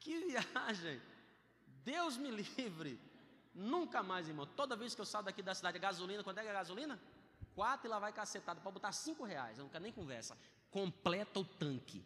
que 0.00 0.18
viagem! 0.26 1.00
Deus 1.84 2.16
me 2.16 2.32
livre. 2.32 3.00
Nunca 3.54 4.02
mais, 4.02 4.26
irmão. 4.26 4.46
Toda 4.46 4.74
vez 4.74 4.96
que 4.96 5.00
eu 5.00 5.04
saio 5.04 5.24
daqui 5.26 5.42
da 5.42 5.54
cidade, 5.54 5.78
gasolina, 5.78 6.24
quanto 6.24 6.38
é 6.38 6.42
que 6.42 6.48
é 6.48 6.52
gasolina? 6.52 7.00
Quatro 7.54 7.86
e 7.86 7.88
lá 7.88 8.00
vai 8.00 8.12
cacetada, 8.12 8.60
para 8.60 8.70
botar 8.70 8.90
cinco 8.90 9.24
reais. 9.24 9.58
Eu 9.58 9.64
não 9.64 9.70
quero 9.70 9.84
nem 9.84 9.92
conversa. 9.92 10.36
Completa 10.72 11.38
o 11.38 11.44
tanque. 11.44 12.04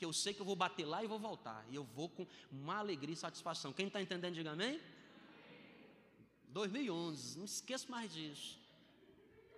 Que 0.00 0.04
eu 0.04 0.12
sei 0.12 0.32
que 0.34 0.40
eu 0.40 0.46
vou 0.46 0.56
bater 0.56 0.86
lá 0.86 1.04
e 1.04 1.06
vou 1.06 1.18
voltar. 1.18 1.64
E 1.68 1.76
eu 1.76 1.84
vou 1.84 2.08
com 2.08 2.26
uma 2.50 2.78
alegria 2.78 3.12
e 3.12 3.16
satisfação. 3.16 3.72
Quem 3.72 3.86
está 3.86 4.00
entendendo, 4.00 4.34
diga 4.34 4.50
amém. 4.50 4.80
2011, 6.48 7.38
não 7.38 7.44
esqueço 7.44 7.90
mais 7.90 8.12
disso. 8.12 8.58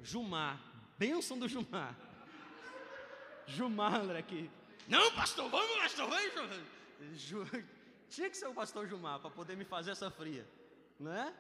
Jumar, 0.01 0.61
bênção 0.99 1.39
do 1.39 1.49
Jumar. 1.49 1.97
Jumar, 3.47 4.01
André, 4.01 4.19
aqui. 4.19 4.51
Não, 4.89 5.11
pastor, 5.13 5.49
vamos, 5.49 5.77
pastor, 5.77 6.09
vamos. 6.11 7.65
Tinha 8.11 8.29
que 8.29 8.37
ser 8.37 8.49
o 8.49 8.53
pastor 8.53 8.87
Jumar 8.89 9.21
para 9.21 9.31
poder 9.31 9.57
me 9.57 9.65
fazer 9.65 9.93
essa 9.93 10.11
fria 10.11 10.47
né? 11.03 11.35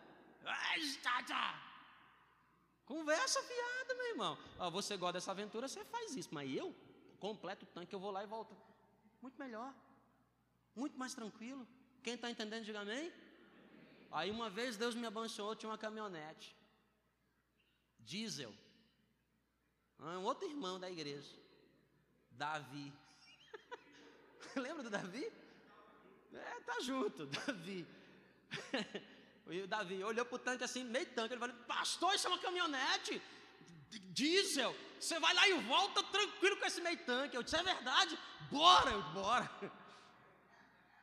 Conversa 2.84 3.42
fiada, 3.42 3.94
meu 3.94 4.08
irmão. 4.08 4.38
Ah, 4.58 4.68
você 4.68 4.96
gosta 4.96 5.14
dessa 5.14 5.30
aventura, 5.30 5.68
você 5.68 5.84
faz 5.84 6.16
isso, 6.16 6.28
mas 6.32 6.52
eu 6.54 6.74
completo 7.20 7.64
o 7.64 7.68
tanque, 7.68 7.94
eu 7.94 8.00
vou 8.00 8.10
lá 8.10 8.24
e 8.24 8.26
volto. 8.26 8.56
Muito 9.22 9.38
melhor, 9.38 9.72
muito 10.74 10.98
mais 10.98 11.14
tranquilo. 11.14 11.66
Quem 12.02 12.14
está 12.14 12.28
entendendo, 12.30 12.64
diga 12.64 12.80
amém. 12.80 13.12
Aí 14.10 14.30
uma 14.30 14.50
vez 14.50 14.76
Deus 14.76 14.94
me 14.94 15.06
abençoou, 15.06 15.54
tinha 15.54 15.70
uma 15.70 15.78
caminhonete, 15.78 16.56
diesel. 18.00 18.52
Ah, 19.98 20.18
um 20.18 20.24
outro 20.24 20.48
irmão 20.48 20.80
da 20.80 20.90
igreja, 20.90 21.36
Davi. 22.32 22.92
Lembra 24.56 24.82
do 24.82 24.90
Davi? 24.90 25.24
É, 26.34 26.60
tá 26.60 26.80
junto, 26.80 27.26
Davi. 27.38 27.86
E 29.50 29.60
o 29.60 29.66
Davi 29.66 30.02
olhou 30.04 30.24
para 30.24 30.36
o 30.36 30.38
tanque 30.38 30.62
assim, 30.62 30.84
meio 30.84 31.04
tanque. 31.14 31.34
Ele 31.34 31.40
falou: 31.40 31.56
Pastor, 31.66 32.14
isso 32.14 32.28
é 32.28 32.30
uma 32.30 32.38
caminhonete 32.38 33.20
diesel. 33.98 34.74
Você 34.98 35.18
vai 35.18 35.34
lá 35.34 35.48
e 35.48 35.54
volta 35.62 36.02
tranquilo 36.04 36.56
com 36.56 36.66
esse 36.66 36.80
meio 36.80 36.98
tanque. 37.04 37.36
Eu 37.36 37.42
disse: 37.42 37.56
É 37.56 37.62
verdade? 37.62 38.18
Bora, 38.50 38.90
eu, 38.90 39.02
bora. 39.12 39.50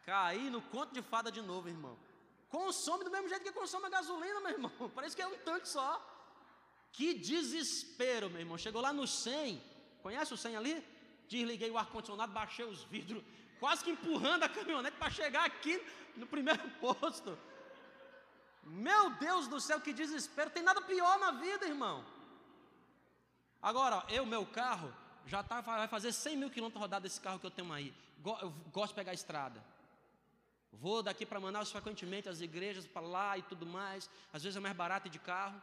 Caí 0.06 0.50
no 0.50 0.62
conto 0.62 0.94
de 0.94 1.02
fada 1.02 1.32
de 1.32 1.42
novo, 1.42 1.70
irmão. 1.70 1.98
Consome 2.50 3.04
do 3.04 3.12
mesmo 3.12 3.30
jeito 3.30 3.44
que 3.44 3.52
consome 3.52 3.86
a 3.86 3.90
gasolina, 3.90 4.40
meu 4.40 4.52
irmão. 4.52 4.72
Parece 4.96 5.16
que 5.16 5.22
é 5.22 5.28
um 5.28 5.38
tanque 5.40 5.68
só. 5.68 6.06
Que 6.92 7.14
desespero, 7.14 8.30
meu 8.30 8.40
irmão. 8.40 8.58
Chegou 8.58 8.82
lá 8.82 8.92
no 8.92 9.08
100. 9.08 9.62
Conhece 10.02 10.34
o 10.34 10.38
100 10.38 10.56
ali? 10.56 10.84
Desliguei 11.28 11.70
o 11.70 11.78
ar-condicionado, 11.78 12.32
baixei 12.32 12.66
os 12.66 12.84
vidros, 12.86 13.24
quase 13.60 13.84
que 13.84 13.92
empurrando 13.92 14.44
a 14.44 14.50
caminhonete 14.50 14.98
para 14.98 15.12
chegar 15.12 15.46
aqui 15.46 15.80
no 16.16 16.26
primeiro 16.26 16.68
posto. 16.82 17.38
Meu 18.64 19.12
Deus 19.12 19.48
do 19.48 19.60
céu, 19.60 19.80
que 19.80 19.94
desespero. 19.94 20.50
Tem 20.50 20.64
nada 20.64 20.82
pior 20.82 21.20
na 21.20 21.32
vida, 21.32 21.68
irmão. 21.68 22.04
Agora, 23.62 24.06
eu, 24.10 24.26
meu 24.26 24.46
carro, 24.46 24.94
já 25.26 25.44
tá, 25.44 25.62
vai 25.62 25.88
fazer 25.88 26.12
100 26.12 26.38
mil 26.38 26.50
quilômetros 26.50 26.82
rodado 26.82 27.06
esse 27.06 27.20
carro 27.20 27.40
que 27.40 27.46
eu 27.46 27.52
tenho 27.52 27.72
aí. 27.72 27.94
Eu 28.26 28.52
gosto 28.72 28.90
de 28.90 28.96
pegar 28.96 29.12
a 29.12 29.14
estrada. 29.14 29.64
Vou 30.72 31.02
daqui 31.02 31.26
para 31.26 31.40
Manaus 31.40 31.72
frequentemente, 31.72 32.30
as 32.30 32.42
igrejas 32.42 32.86
para 32.86 33.02
lá 33.02 33.38
e 33.38 33.42
tudo 33.42 33.66
mais. 33.66 34.10
Às 34.32 34.44
vezes 34.44 34.56
é 34.56 34.60
mais 34.60 34.76
barato 34.76 35.10
de 35.10 35.20
carro. 35.20 35.62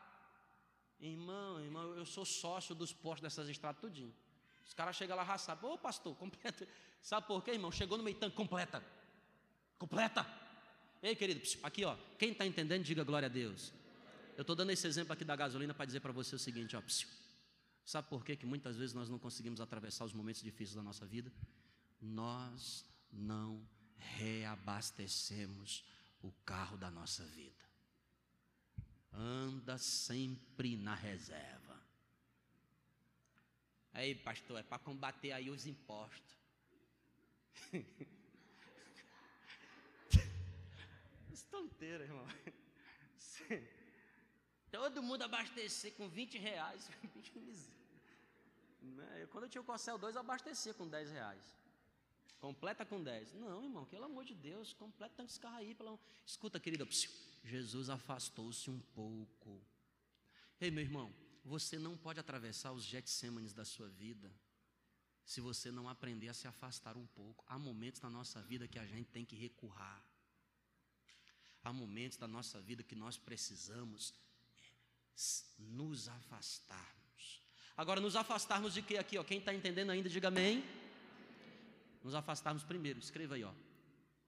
Irmão, 1.01 1.61
irmão, 1.61 1.95
eu 1.95 2.07
sou 2.07 2.25
sócio 2.25 2.75
dos 2.75 2.93
postos 2.93 3.23
dessas 3.23 3.49
estradas 3.49 3.81
tudinho. 3.81 4.15
Os 4.67 4.75
caras 4.75 4.97
chegam 4.97 5.17
lá 5.17 5.23
raçar. 5.23 5.63
Ô 5.65 5.79
pastor, 5.79 6.15
completa. 6.17 6.67
Sabe 7.01 7.27
por 7.27 7.43
quê, 7.43 7.53
irmão? 7.53 7.71
Chegou 7.71 7.97
no 7.97 8.05
meio 8.05 8.17
tanque, 8.17 8.35
completa. 8.35 8.83
Completa. 9.79 10.27
Ei, 11.03 11.15
querido, 11.15 11.41
aqui 11.63 11.85
ó, 11.85 11.97
quem 12.19 12.33
está 12.33 12.45
entendendo, 12.45 12.83
diga 12.83 13.05
glória 13.05 13.27
a 13.27 13.29
Deus. 13.29 13.73
Eu 14.37 14.41
estou 14.41 14.57
dando 14.57 14.71
esse 14.71 14.87
exemplo 14.87 15.13
aqui 15.13 15.25
da 15.25 15.37
gasolina 15.37 15.73
para 15.73 15.87
dizer 15.87 16.01
para 16.01 16.13
você 16.13 16.35
o 16.35 16.39
seguinte, 16.39 16.77
ó, 16.77 16.83
sabe 17.87 18.09
por 18.09 18.25
quê 18.25 18.37
que 18.37 18.44
muitas 18.44 18.77
vezes 18.77 18.92
nós 18.92 19.09
não 19.09 19.18
conseguimos 19.18 19.61
atravessar 19.61 20.05
os 20.05 20.12
momentos 20.12 20.42
difíceis 20.42 20.75
da 20.75 20.83
nossa 20.83 21.07
vida? 21.07 21.33
Nós 22.01 22.85
não 23.11 23.66
reabastecemos 23.96 25.83
o 26.20 26.31
carro 26.44 26.77
da 26.77 26.90
nossa 26.90 27.25
vida. 27.25 27.64
Anda 29.12 29.79
sempre 29.79 30.77
na 30.77 30.94
reserva. 30.94 31.81
Aí, 33.94 34.14
pastor, 34.14 34.61
é 34.61 34.62
para 34.62 34.79
combater 34.79 35.33
aí 35.33 35.49
os 35.49 35.64
impostos. 35.64 36.37
tonteira, 41.57 42.05
irmão. 42.05 42.27
Todo 44.70 45.03
mundo 45.03 45.22
abastecer 45.22 45.94
com 45.94 46.09
20 46.09 46.38
reais. 46.38 46.90
Né? 47.37 47.76
Quando 49.31 49.44
eu 49.44 49.51
tinha 49.51 49.61
o 49.61 49.64
Corcel 49.64 49.99
2, 49.99 50.14
eu 50.14 50.20
abastecia 50.20 50.75
com 50.75 50.88
10 50.88 51.11
reais. 51.11 51.57
Completa 52.38 52.85
com 52.85 53.03
10. 53.03 53.35
Não, 53.35 53.64
irmão, 53.64 53.85
pelo 53.87 54.05
amor 54.05 54.25
de 54.25 54.35
Deus, 54.35 54.72
completa 54.72 55.25
esse 55.25 55.40
carro 55.40 55.57
aí. 55.57 55.75
Pelo... 55.75 55.99
Escuta, 56.25 56.61
querida, 56.61 56.87
Jesus 57.44 57.88
afastou-se 57.88 58.70
um 58.70 58.81
pouco. 58.94 59.61
Ei, 60.61 60.70
meu 60.70 60.83
irmão, 60.83 61.12
você 61.44 61.79
não 61.79 61.96
pode 61.96 62.20
atravessar 62.20 62.72
os 62.72 62.85
Getsêmanes 62.85 63.53
da 63.53 63.64
sua 63.64 63.88
vida 63.88 64.33
se 65.25 65.40
você 65.40 65.70
não 65.72 65.88
aprender 65.88 66.29
a 66.29 66.35
se 66.35 66.46
afastar 66.46 66.96
um 66.96 67.07
pouco. 67.07 67.44
Há 67.49 67.59
momentos 67.59 68.01
na 68.01 68.11
nossa 68.11 68.40
vida 68.42 68.68
que 68.68 68.79
a 68.79 68.87
gente 68.87 69.11
tem 69.11 69.25
que 69.25 69.35
recurrar. 69.35 70.03
Há 71.64 71.72
momentos 71.72 72.16
da 72.16 72.29
nossa 72.29 72.61
vida 72.61 72.85
que 72.85 72.94
nós 72.94 73.18
precisamos 73.18 74.14
nos 75.59 76.09
afastarmos. 76.09 77.06
Agora, 77.77 78.01
nos 78.01 78.17
afastarmos 78.17 78.73
de 78.73 78.81
quê 78.81 78.97
aqui? 78.97 79.19
Ó, 79.19 79.25
quem 79.25 79.39
está 79.39 79.53
entendendo 79.53 79.91
ainda, 79.91 80.09
diga 80.09 80.29
amém. 80.29 80.65
Nos 82.03 82.15
afastarmos 82.15 82.65
primeiro, 82.65 82.99
escreva 82.99 83.35
aí, 83.35 83.45
ó. 83.45 83.53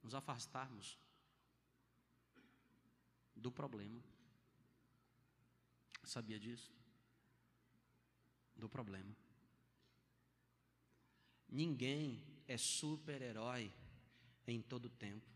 Nos 0.02 0.14
afastarmos 0.14 0.98
do 3.34 3.50
problema. 3.50 4.02
Sabia 6.04 6.38
disso? 6.38 6.70
Do 8.54 8.68
problema. 8.68 9.14
Ninguém 11.48 12.22
é 12.46 12.58
super-herói 12.58 13.72
em 14.46 14.60
todo 14.60 14.90
tempo. 14.90 15.26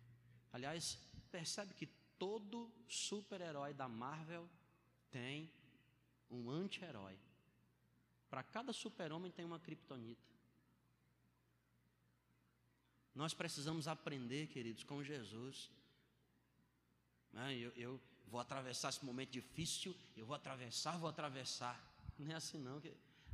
Aliás, 0.53 0.99
percebe 1.31 1.73
que 1.73 1.87
todo 2.19 2.71
super-herói 2.89 3.73
da 3.73 3.89
Marvel 3.89 4.49
tem 5.11 5.51
um 6.31 6.51
anti-herói. 6.51 7.19
Para 8.33 8.43
cada 8.43 8.73
super-homem 8.73 9.31
tem 9.31 9.45
uma 9.45 9.61
criptonita. 9.61 10.33
Nós 13.15 13.35
precisamos 13.35 13.87
aprender, 13.87 14.47
queridos, 14.47 14.83
com 14.83 15.05
Jesus. 15.05 15.71
Né, 17.31 17.55
eu, 17.57 17.71
eu, 17.73 18.01
vou 18.29 18.41
atravessar 18.41 18.89
esse 18.89 19.05
momento 19.05 19.33
difícil, 19.33 19.95
eu 20.17 20.25
vou 20.25 20.35
atravessar, 20.35 20.97
vou 20.97 21.11
atravessar. 21.11 21.79
Não 22.19 22.33
é 22.33 22.35
assim 22.35 22.57
não. 22.57 22.81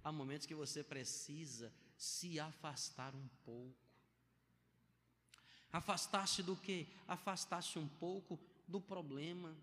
Há 0.02 0.10
momentos 0.10 0.48
que 0.48 0.54
você 0.56 0.82
precisa 0.82 1.72
se 1.96 2.40
afastar 2.40 3.14
um 3.14 3.28
pouco. 3.44 3.78
Afastar-se 5.72 6.42
do 6.42 6.56
que? 6.56 6.88
Afastar-se 7.06 7.78
um 7.78 7.86
pouco 7.86 8.36
do 8.66 8.80
problema. 8.80 9.56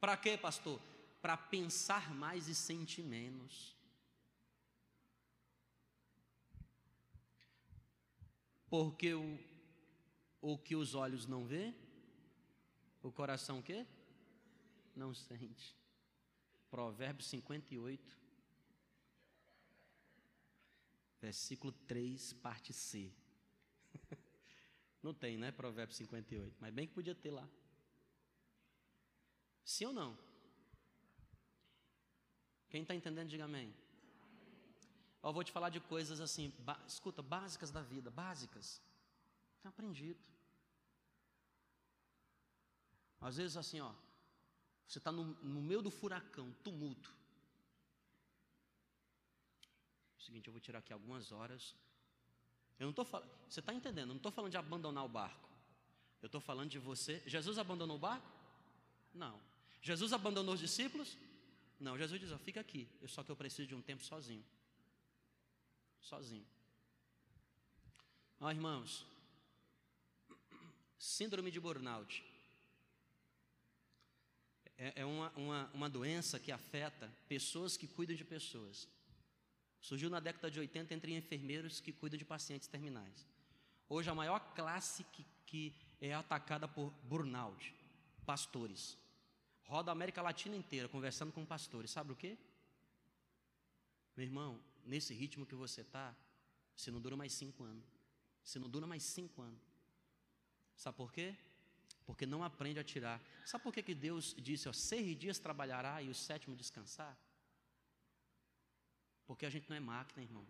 Para 0.00 0.16
quê, 0.16 0.36
pastor? 0.36 0.80
Para 1.22 1.36
pensar 1.36 2.12
mais 2.12 2.48
e 2.48 2.54
sentir 2.54 3.02
menos. 3.02 3.74
Porque 8.68 9.14
o, 9.14 9.38
o 10.40 10.58
que 10.58 10.74
os 10.74 10.94
olhos 10.94 11.26
não 11.26 11.46
vê, 11.46 11.74
o 13.02 13.12
coração 13.12 13.58
o 13.60 13.62
quê? 13.62 13.86
Não 14.96 15.14
sente. 15.14 15.76
Provérbios 16.70 17.28
58, 17.28 18.18
versículo 21.20 21.72
3, 21.86 22.32
parte 22.34 22.72
C. 22.72 23.12
Não 25.02 25.12
tem, 25.12 25.36
né? 25.36 25.52
Provérbios 25.52 25.98
58, 25.98 26.56
mas 26.58 26.72
bem 26.72 26.86
que 26.86 26.94
podia 26.94 27.14
ter 27.14 27.30
lá. 27.30 27.46
Sim 29.64 29.86
ou 29.86 29.92
não? 29.92 30.31
Quem 32.72 32.80
está 32.80 32.94
entendendo, 32.94 33.28
diga 33.28 33.44
amém. 33.44 33.70
Eu 35.22 35.30
vou 35.30 35.44
te 35.44 35.52
falar 35.52 35.68
de 35.68 35.78
coisas 35.78 36.22
assim, 36.22 36.50
escuta, 36.88 37.20
básicas 37.20 37.70
da 37.70 37.82
vida, 37.82 38.10
básicas. 38.10 38.80
Tenho 39.60 39.68
aprendido. 39.68 40.18
Às 43.20 43.36
vezes 43.36 43.58
assim, 43.58 43.78
ó, 43.78 43.92
você 44.86 44.96
está 44.96 45.12
no, 45.12 45.22
no 45.42 45.60
meio 45.60 45.82
do 45.82 45.90
furacão, 45.90 46.50
tumulto. 46.64 47.10
É 50.14 50.18
o 50.18 50.22
seguinte, 50.22 50.46
eu 50.46 50.52
vou 50.54 50.60
tirar 50.60 50.78
aqui 50.78 50.94
algumas 50.94 51.30
horas. 51.30 51.74
Eu 52.80 52.84
não 52.84 52.90
estou 52.90 53.04
falando, 53.04 53.30
você 53.50 53.60
está 53.60 53.74
entendendo? 53.74 54.08
Eu 54.08 54.14
não 54.14 54.16
estou 54.16 54.32
falando 54.32 54.50
de 54.50 54.56
abandonar 54.56 55.04
o 55.04 55.10
barco. 55.10 55.50
Eu 56.22 56.26
estou 56.26 56.40
falando 56.40 56.70
de 56.70 56.78
você. 56.78 57.22
Jesus 57.26 57.58
abandonou 57.58 57.96
o 57.96 58.00
barco? 58.00 58.26
Não. 59.12 59.38
Jesus 59.82 60.14
abandonou 60.14 60.54
os 60.54 60.60
discípulos? 60.60 61.18
Não. 61.82 61.98
Jesus 61.98 62.20
diz: 62.20 62.30
ó, 62.30 62.38
fica 62.38 62.60
aqui. 62.60 62.88
Só 63.08 63.22
que 63.24 63.30
eu 63.30 63.36
preciso 63.36 63.68
de 63.68 63.74
um 63.74 63.82
tempo 63.82 64.04
sozinho. 64.04 64.44
Sozinho. 66.00 66.46
Ó, 68.40 68.50
irmãos, 68.50 69.04
síndrome 70.98 71.50
de 71.50 71.60
burnout 71.60 72.24
é, 74.78 74.92
é 74.96 75.04
uma, 75.04 75.30
uma, 75.36 75.70
uma 75.74 75.90
doença 75.90 76.38
que 76.38 76.50
afeta 76.50 77.12
pessoas 77.28 77.76
que 77.76 77.86
cuidam 77.86 78.16
de 78.16 78.24
pessoas. 78.24 78.88
Surgiu 79.80 80.08
na 80.08 80.20
década 80.20 80.50
de 80.50 80.60
80 80.60 80.94
entre 80.94 81.14
enfermeiros 81.14 81.80
que 81.80 81.92
cuidam 81.92 82.18
de 82.18 82.24
pacientes 82.24 82.68
terminais. 82.68 83.26
Hoje, 83.88 84.08
a 84.08 84.14
maior 84.14 84.38
classe 84.54 85.04
que, 85.12 85.26
que 85.46 85.74
é 86.00 86.14
atacada 86.14 86.66
por 86.68 86.90
burnout, 87.02 87.74
pastores. 88.24 88.96
Roda 89.64 89.90
a 89.90 89.92
América 89.92 90.20
Latina 90.22 90.56
inteira 90.56 90.88
conversando 90.88 91.32
com 91.32 91.44
pastores. 91.44 91.90
Sabe 91.90 92.12
o 92.12 92.16
que? 92.16 92.38
Meu 94.16 94.26
irmão, 94.26 94.60
nesse 94.84 95.14
ritmo 95.14 95.46
que 95.46 95.54
você 95.54 95.80
está, 95.80 96.14
você 96.76 96.90
não 96.90 97.00
dura 97.00 97.16
mais 97.16 97.32
cinco 97.32 97.64
anos. 97.64 97.84
Você 98.44 98.58
não 98.58 98.68
dura 98.68 98.86
mais 98.86 99.02
cinco 99.02 99.40
anos. 99.40 99.60
Sabe 100.76 100.96
por 100.96 101.12
quê? 101.12 101.36
porque 102.04 102.26
não 102.26 102.42
aprende 102.42 102.78
a 102.78 102.84
tirar. 102.84 103.22
Sabe 103.44 103.64
por 103.64 103.72
que, 103.72 103.82
que 103.82 103.94
Deus 103.94 104.34
disse, 104.38 104.68
ó, 104.68 104.72
seis 104.72 105.16
dias 105.16 105.38
trabalhará 105.38 106.02
e 106.02 106.08
o 106.08 106.14
sétimo 106.14 106.56
descansar? 106.56 107.16
Porque 109.26 109.46
a 109.46 109.50
gente 109.50 109.68
não 109.70 109.76
é 109.76 109.80
máquina, 109.80 110.22
irmão. 110.22 110.46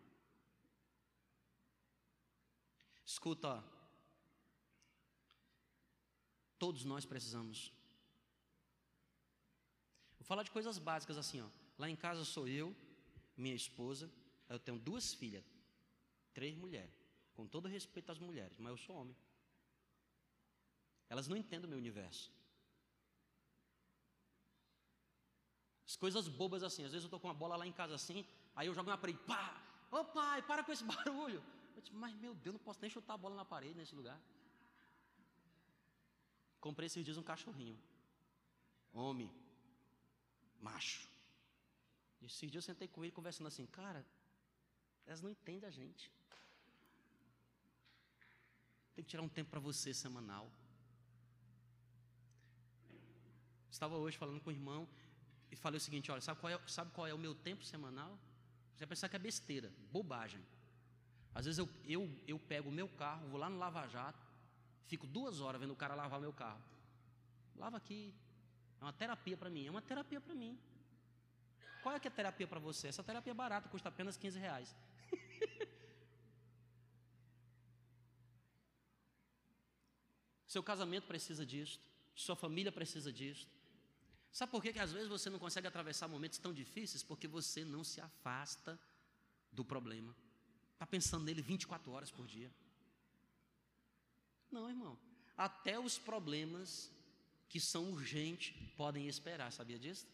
Escuta, 3.05 3.49
ó, 3.49 3.63
todos 6.59 6.85
nós 6.85 7.05
precisamos. 7.05 7.73
Vou 10.23 10.27
falar 10.29 10.45
de 10.45 10.53
coisas 10.53 10.79
básicas 10.79 11.19
assim, 11.19 11.41
ó. 11.41 11.49
Lá 11.77 11.91
em 11.91 11.97
casa 11.97 12.25
sou 12.25 12.47
eu, 12.47 12.73
minha 13.37 13.57
esposa, 13.57 14.09
eu 14.49 14.57
tenho 14.57 14.79
duas 14.79 15.13
filhas, 15.13 15.45
três 16.33 16.55
mulheres. 16.55 16.95
Com 17.35 17.45
todo 17.45 17.67
respeito 17.67 18.13
às 18.13 18.21
mulheres, 18.21 18.57
mas 18.57 18.71
eu 18.71 18.77
sou 18.77 18.95
homem. 18.95 19.17
Elas 21.09 21.27
não 21.27 21.37
entendem 21.37 21.67
o 21.67 21.71
meu 21.71 21.77
universo. 21.77 22.31
As 25.89 25.97
coisas 25.97 26.29
bobas 26.29 26.63
assim, 26.63 26.85
às 26.85 26.93
vezes 26.93 27.03
eu 27.03 27.09
estou 27.09 27.19
com 27.19 27.27
uma 27.27 27.35
bola 27.35 27.57
lá 27.57 27.67
em 27.67 27.73
casa 27.73 27.97
assim, 27.97 28.25
aí 28.55 28.69
eu 28.69 28.75
jogo 28.75 28.91
uma 28.91 28.97
parede, 28.97 29.19
pá! 29.27 29.61
Ô 29.91 29.97
oh, 29.97 30.05
pai, 30.05 30.41
para 30.43 30.63
com 30.63 30.71
esse 30.71 30.85
barulho! 30.95 31.43
Eu 31.75 31.83
disse, 31.83 31.93
mas 31.97 32.15
meu 32.15 32.33
Deus, 32.33 32.55
não 32.55 32.61
posso 32.61 32.81
nem 32.81 32.89
chutar 32.89 33.15
a 33.15 33.19
bola 33.19 33.35
na 33.35 33.45
parede 33.45 33.75
nesse 33.75 33.97
lugar. 33.97 34.21
Comprei 36.61 36.87
esses 36.87 37.05
dias 37.05 37.19
um 37.19 37.25
cachorrinho. 37.25 37.77
Homem. 38.93 39.43
Macho. 40.63 41.07
E 42.21 42.27
esses 42.27 42.51
dias 42.51 42.55
eu 42.55 42.63
sentei 42.63 42.89
com 42.89 43.05
ele 43.05 43.13
conversando 43.13 43.49
assim, 43.49 43.67
cara, 43.67 44.07
elas 45.07 45.21
não 45.21 45.31
entendem 45.31 45.69
a 45.69 45.73
gente. 45.73 46.11
Tem 48.95 49.05
que 49.05 49.11
tirar 49.11 49.23
um 49.23 49.29
tempo 49.29 49.51
para 49.51 49.61
você 49.61 49.93
semanal. 49.93 50.51
Estava 53.71 53.97
hoje 53.97 54.17
falando 54.17 54.41
com 54.41 54.51
o 54.51 54.53
irmão 54.53 54.89
e 55.51 55.57
falei 55.57 55.79
o 55.79 55.81
seguinte: 55.81 56.13
olha, 56.13 56.21
sabe 56.21 56.41
qual 56.41 56.53
é, 56.53 56.69
sabe 56.69 56.93
qual 56.93 57.07
é 57.07 57.15
o 57.15 57.19
meu 57.19 57.35
tempo 57.35 57.65
semanal? 57.65 58.19
Você 58.73 58.81
vai 58.81 58.89
pensar 58.89 59.09
que 59.09 59.17
é 59.17 59.19
besteira, 59.19 59.73
bobagem. 59.91 60.43
Às 61.35 61.47
vezes 61.47 61.59
eu, 61.59 61.69
eu, 61.85 62.23
eu 62.27 62.39
pego 62.39 62.69
o 62.69 62.73
meu 62.73 62.89
carro, 62.89 63.27
vou 63.29 63.41
lá 63.41 63.49
no 63.49 63.59
Lava 63.59 63.87
Jato, 63.89 64.27
fico 64.87 65.07
duas 65.07 65.41
horas 65.41 65.61
vendo 65.61 65.73
o 65.73 65.77
cara 65.77 65.95
lavar 65.95 66.21
meu 66.21 66.33
carro. 66.33 66.63
Lava 67.57 67.79
aqui. 67.79 68.15
É 68.83 68.85
uma 68.85 68.93
terapia 68.93 69.37
para 69.37 69.49
mim, 69.49 69.65
é 69.65 69.71
uma 69.71 69.81
terapia 69.81 70.21
para 70.21 70.35
mim. 70.35 70.59
Qual 71.83 71.95
é 71.95 72.01
que 72.01 72.09
é 72.09 72.11
a 72.11 72.15
terapia 72.15 72.49
para 72.49 72.59
você? 72.59 72.89
Essa 72.89 73.05
terapia 73.05 73.31
é 73.31 73.35
barata, 73.35 73.69
custa 73.69 73.89
apenas 73.89 74.17
15 74.17 74.41
reais. 74.41 74.75
Seu 80.49 80.65
casamento 80.65 81.07
precisa 81.07 81.47
disso, 81.47 81.79
sua 82.13 82.35
família 82.35 82.73
precisa 82.73 83.13
disso. 83.13 83.47
Sabe 84.33 84.51
por 84.51 84.61
que, 84.61 84.73
que 84.73 84.81
às 84.81 84.91
vezes 84.91 85.09
você 85.09 85.31
não 85.31 85.39
consegue 85.39 85.69
atravessar 85.69 86.09
momentos 86.09 86.41
tão 86.41 86.53
difíceis? 86.53 87.05
Porque 87.05 87.29
você 87.29 87.65
não 87.65 87.85
se 87.85 88.01
afasta 88.01 88.77
do 89.53 89.65
problema. 89.65 90.13
Está 90.73 90.89
pensando 90.89 91.25
nele 91.25 91.41
24 91.41 91.93
horas 91.93 92.11
por 92.11 92.27
dia. 92.27 92.51
Não, 94.51 94.69
irmão. 94.69 94.99
Até 95.37 95.79
os 95.79 95.99
problemas 96.01 96.91
que 97.53 97.61
são 97.61 97.91
urgentes 97.93 98.55
podem 98.79 99.07
esperar, 99.07 99.53
sabia 99.53 99.79
disso? 99.79 100.07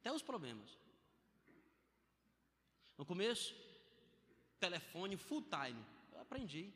Até 0.00 0.12
os 0.12 0.22
problemas. 0.22 0.76
No 2.98 3.06
começo, 3.06 3.54
telefone 4.58 5.16
full 5.16 5.40
time. 5.40 5.82
Eu 6.12 6.20
aprendi. 6.20 6.70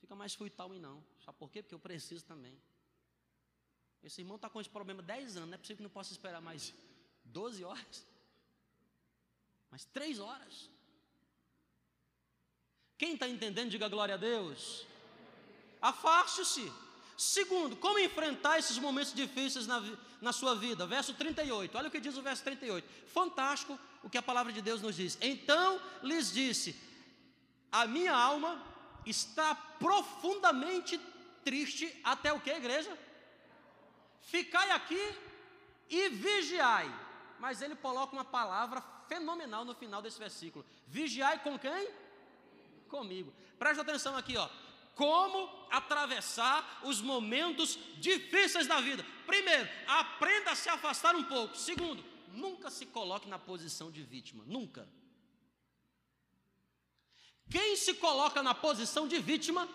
Fica 0.00 0.14
mais 0.14 0.34
full 0.34 0.48
time 0.48 0.78
não. 0.78 1.04
Sabe 1.22 1.36
por 1.36 1.50
quê? 1.50 1.62
Porque 1.62 1.74
eu 1.74 1.78
preciso 1.78 2.24
também. 2.24 2.58
Esse 4.02 4.22
irmão 4.22 4.36
está 4.36 4.48
com 4.48 4.58
esse 4.58 4.70
problema 4.70 5.02
10 5.02 5.36
anos, 5.36 5.50
não 5.50 5.56
é 5.56 5.58
possível 5.58 5.76
que 5.76 5.82
não 5.82 5.90
possa 5.90 6.12
esperar 6.12 6.40
mais 6.40 6.72
12 7.26 7.62
horas, 7.62 8.06
mais 9.70 9.84
3 9.84 10.18
horas. 10.18 10.70
Quem 12.96 13.14
está 13.14 13.28
entendendo, 13.28 13.70
diga 13.70 13.86
glória 13.86 14.14
a 14.14 14.18
Deus. 14.18 14.86
Afaste-se. 15.82 16.83
Segundo, 17.16 17.76
como 17.76 17.98
enfrentar 17.98 18.58
esses 18.58 18.78
momentos 18.78 19.14
difíceis 19.14 19.66
na, 19.66 19.82
na 20.20 20.32
sua 20.32 20.54
vida? 20.54 20.86
Verso 20.86 21.14
38, 21.14 21.76
olha 21.78 21.88
o 21.88 21.90
que 21.90 22.00
diz 22.00 22.16
o 22.16 22.22
verso 22.22 22.42
38. 22.42 22.88
Fantástico 23.06 23.78
o 24.02 24.10
que 24.10 24.18
a 24.18 24.22
palavra 24.22 24.52
de 24.52 24.60
Deus 24.60 24.82
nos 24.82 24.96
diz. 24.96 25.16
Então 25.20 25.80
lhes 26.02 26.32
disse: 26.32 26.76
A 27.70 27.86
minha 27.86 28.14
alma 28.14 28.60
está 29.06 29.54
profundamente 29.54 31.00
triste 31.44 32.00
até 32.02 32.32
o 32.32 32.40
que, 32.40 32.50
igreja? 32.50 32.98
Ficai 34.22 34.70
aqui 34.70 35.14
e 35.88 36.08
vigiai. 36.08 36.92
Mas 37.38 37.62
ele 37.62 37.76
coloca 37.76 38.12
uma 38.12 38.24
palavra 38.24 38.82
fenomenal 39.08 39.64
no 39.64 39.74
final 39.74 40.02
desse 40.02 40.18
versículo. 40.18 40.64
Vigiai 40.86 41.38
com 41.40 41.58
quem? 41.58 41.88
Comigo. 42.88 43.32
Preste 43.58 43.80
atenção 43.80 44.16
aqui, 44.16 44.36
ó. 44.36 44.48
Como 44.94 45.66
atravessar 45.70 46.80
os 46.84 47.00
momentos 47.00 47.78
difíceis 47.98 48.66
da 48.66 48.80
vida. 48.80 49.04
Primeiro, 49.26 49.68
aprenda 49.86 50.52
a 50.52 50.54
se 50.54 50.68
afastar 50.68 51.14
um 51.16 51.24
pouco. 51.24 51.56
Segundo, 51.56 52.04
nunca 52.28 52.70
se 52.70 52.86
coloque 52.86 53.28
na 53.28 53.38
posição 53.38 53.90
de 53.90 54.02
vítima. 54.02 54.44
Nunca. 54.46 54.88
Quem 57.50 57.76
se 57.76 57.94
coloca 57.94 58.42
na 58.42 58.54
posição 58.54 59.06
de 59.06 59.18
vítima 59.18 59.68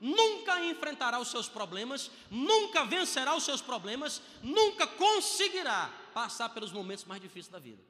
nunca 0.00 0.62
enfrentará 0.64 1.18
os 1.18 1.28
seus 1.28 1.48
problemas, 1.48 2.10
nunca 2.30 2.84
vencerá 2.84 3.34
os 3.34 3.44
seus 3.44 3.60
problemas, 3.60 4.20
nunca 4.42 4.86
conseguirá 4.86 5.90
passar 6.12 6.50
pelos 6.50 6.72
momentos 6.72 7.04
mais 7.04 7.20
difíceis 7.20 7.48
da 7.48 7.58
vida. 7.58 7.82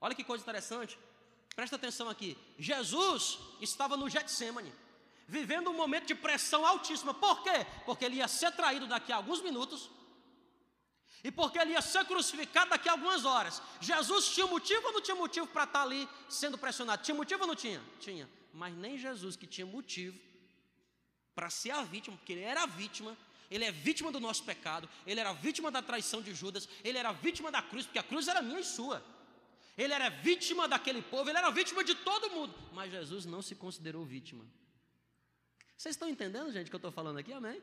Olha 0.00 0.14
que 0.14 0.24
coisa 0.24 0.42
interessante, 0.42 0.98
presta 1.54 1.76
atenção 1.76 2.08
aqui. 2.08 2.36
Jesus 2.58 3.38
estava 3.60 3.96
no 3.96 4.08
Getsemane, 4.08 4.72
vivendo 5.28 5.70
um 5.70 5.74
momento 5.74 6.06
de 6.06 6.14
pressão 6.14 6.66
altíssima. 6.66 7.14
Por 7.14 7.42
quê? 7.42 7.66
Porque 7.84 8.04
ele 8.04 8.16
ia 8.16 8.26
ser 8.26 8.50
traído 8.52 8.86
daqui 8.86 9.12
a 9.12 9.16
alguns 9.16 9.40
minutos. 9.42 9.90
E 11.22 11.30
porque 11.30 11.58
ele 11.58 11.72
ia 11.72 11.82
ser 11.82 12.04
crucificado 12.06 12.70
daqui 12.70 12.88
a 12.88 12.92
algumas 12.92 13.24
horas. 13.24 13.60
Jesus 13.80 14.28
tinha 14.30 14.46
motivo 14.46 14.86
ou 14.86 14.92
não 14.94 15.00
tinha 15.00 15.16
motivo 15.16 15.46
para 15.46 15.64
estar 15.64 15.82
ali 15.82 16.08
sendo 16.28 16.56
pressionado? 16.56 17.02
Tinha 17.02 17.14
motivo 17.14 17.42
ou 17.42 17.48
não 17.48 17.54
tinha? 17.54 17.82
Tinha 18.00 18.28
mas 18.58 18.74
nem 18.74 18.98
Jesus, 18.98 19.36
que 19.36 19.46
tinha 19.46 19.66
motivo 19.66 20.18
para 21.34 21.48
ser 21.48 21.70
a 21.70 21.84
vítima, 21.84 22.16
porque 22.16 22.32
ele 22.32 22.42
era 22.42 22.64
a 22.64 22.66
vítima, 22.66 23.16
ele 23.48 23.64
é 23.64 23.70
vítima 23.70 24.10
do 24.10 24.18
nosso 24.18 24.42
pecado, 24.42 24.88
ele 25.06 25.20
era 25.20 25.32
vítima 25.32 25.70
da 25.70 25.80
traição 25.80 26.20
de 26.20 26.34
Judas, 26.34 26.68
ele 26.82 26.98
era 26.98 27.12
vítima 27.12 27.52
da 27.52 27.62
cruz, 27.62 27.86
porque 27.86 28.00
a 28.00 28.02
cruz 28.02 28.26
era 28.26 28.42
minha 28.42 28.58
e 28.58 28.64
sua. 28.64 29.00
Ele 29.76 29.92
era 29.92 30.08
vítima 30.08 30.66
daquele 30.66 31.00
povo, 31.00 31.30
ele 31.30 31.38
era 31.38 31.50
vítima 31.50 31.84
de 31.84 31.94
todo 31.94 32.30
mundo, 32.30 32.52
mas 32.72 32.90
Jesus 32.90 33.24
não 33.24 33.40
se 33.40 33.54
considerou 33.54 34.04
vítima. 34.04 34.44
Vocês 35.78 35.94
estão 35.94 36.08
entendendo, 36.08 36.50
gente, 36.50 36.66
o 36.66 36.70
que 36.70 36.74
eu 36.74 36.78
estou 36.78 36.90
falando 36.90 37.18
aqui? 37.18 37.32
Amém? 37.32 37.62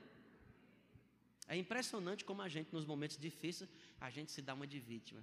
É 1.50 1.58
impressionante 1.58 2.24
como 2.24 2.42
a 2.42 2.48
gente, 2.48 2.72
nos 2.72 2.86
momentos 2.86 3.18
difíceis, 3.18 3.70
a 4.00 4.10
gente 4.10 4.32
se 4.32 4.42
dá 4.42 4.54
uma 4.54 4.66
de 4.66 4.80
vítima. 4.80 5.22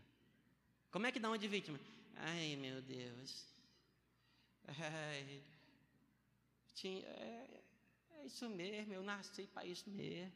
Como 0.90 1.06
é 1.06 1.10
que 1.10 1.18
dá 1.18 1.28
uma 1.28 1.38
de 1.38 1.48
vítima? 1.48 1.80
Ai, 2.16 2.54
meu 2.56 2.82
Deus. 2.82 3.46
Ai, 4.68 5.42
tinha, 6.74 7.00
é, 7.06 7.62
é 8.10 8.26
isso 8.26 8.46
mesmo, 8.50 8.92
eu 8.92 9.02
nasci 9.02 9.46
para 9.46 9.64
isso 9.64 9.88
mesmo. 9.88 10.34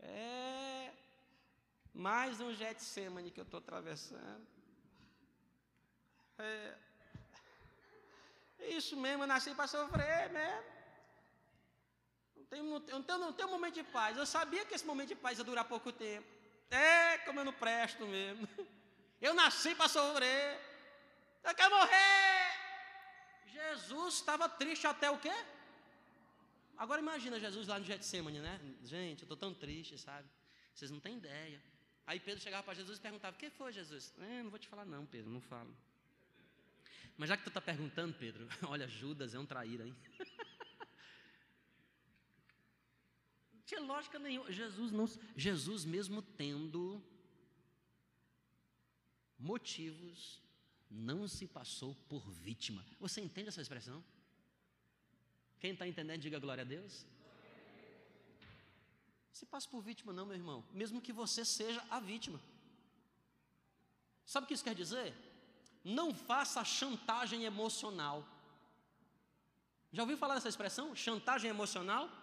É 0.00 0.92
mais 1.94 2.42
um 2.42 2.52
Getsemane 2.52 3.30
que 3.30 3.40
eu 3.40 3.44
estou 3.44 3.58
atravessando. 3.58 4.46
É, 6.38 6.76
isso 8.68 8.94
mesmo, 8.98 9.22
eu 9.22 9.26
nasci 9.26 9.54
para 9.54 9.66
sofrer 9.66 10.30
mesmo. 10.30 10.71
Não 12.60 12.80
tem, 12.80 12.94
não, 12.94 13.02
tem, 13.02 13.18
não 13.18 13.32
tem 13.32 13.46
um 13.46 13.50
momento 13.50 13.74
de 13.74 13.82
paz. 13.84 14.16
Eu 14.16 14.26
sabia 14.26 14.64
que 14.64 14.74
esse 14.74 14.84
momento 14.84 15.08
de 15.08 15.14
paz 15.14 15.38
ia 15.38 15.44
durar 15.44 15.64
pouco 15.64 15.90
tempo. 15.90 16.26
É 16.70 17.18
como 17.18 17.40
eu 17.40 17.44
não 17.44 17.52
presto 17.52 18.06
mesmo. 18.06 18.46
Eu 19.20 19.34
nasci 19.34 19.72
para 19.76 19.88
sofrer. 19.88 20.58
Eu 21.44 21.54
quero 21.54 21.70
morrer. 21.70 22.62
Jesus 23.46 24.14
estava 24.14 24.48
triste 24.48 24.84
até 24.84 25.08
o 25.08 25.16
quê? 25.16 25.32
Agora 26.76 27.00
imagina 27.00 27.38
Jesus 27.38 27.68
lá 27.68 27.78
no 27.78 27.84
Getsemane, 27.84 28.40
né? 28.40 28.60
Gente, 28.82 29.20
eu 29.22 29.26
estou 29.26 29.36
tão 29.36 29.54
triste, 29.54 29.96
sabe? 29.96 30.28
Vocês 30.74 30.90
não 30.90 30.98
têm 30.98 31.18
ideia. 31.18 31.62
Aí 32.04 32.18
Pedro 32.18 32.42
chegava 32.42 32.64
para 32.64 32.74
Jesus 32.74 32.98
e 32.98 33.00
perguntava: 33.00 33.36
O 33.36 33.38
que 33.38 33.48
foi, 33.50 33.72
Jesus? 33.72 34.12
É, 34.18 34.42
não 34.42 34.50
vou 34.50 34.58
te 34.58 34.66
falar, 34.66 34.84
não, 34.84 35.06
Pedro, 35.06 35.30
não 35.30 35.40
falo. 35.40 35.72
Mas 37.16 37.28
já 37.28 37.36
que 37.36 37.44
tu 37.44 37.48
está 37.48 37.60
perguntando, 37.60 38.12
Pedro, 38.14 38.48
olha, 38.66 38.88
Judas 38.88 39.34
é 39.34 39.38
um 39.38 39.46
traíra, 39.46 39.86
hein? 39.86 39.94
Não 43.54 43.61
tinha 43.72 43.80
lógica 43.80 44.18
nenhuma. 44.18 44.52
Jesus, 44.52 44.92
não, 44.92 45.06
Jesus 45.34 45.84
mesmo 45.84 46.20
tendo 46.20 47.02
motivos, 49.38 50.40
não 50.90 51.26
se 51.26 51.46
passou 51.46 51.94
por 52.08 52.22
vítima. 52.30 52.84
Você 53.00 53.20
entende 53.20 53.48
essa 53.48 53.62
expressão? 53.62 54.04
Quem 55.58 55.72
está 55.72 55.88
entendendo, 55.88 56.20
diga 56.20 56.38
glória 56.38 56.62
a 56.62 56.66
Deus. 56.66 57.06
Se 59.32 59.46
passa 59.46 59.68
por 59.68 59.80
vítima, 59.80 60.12
não, 60.12 60.26
meu 60.26 60.36
irmão. 60.36 60.62
Mesmo 60.72 61.00
que 61.00 61.12
você 61.12 61.44
seja 61.44 61.82
a 61.88 61.98
vítima. 61.98 62.38
Sabe 64.26 64.44
o 64.44 64.48
que 64.48 64.54
isso 64.54 64.64
quer 64.64 64.74
dizer? 64.74 65.14
Não 65.82 66.14
faça 66.14 66.62
chantagem 66.64 67.44
emocional. 67.44 68.26
Já 69.90 70.02
ouviu 70.02 70.18
falar 70.18 70.34
dessa 70.34 70.48
expressão? 70.48 70.94
Chantagem 70.94 71.48
emocional? 71.48 72.21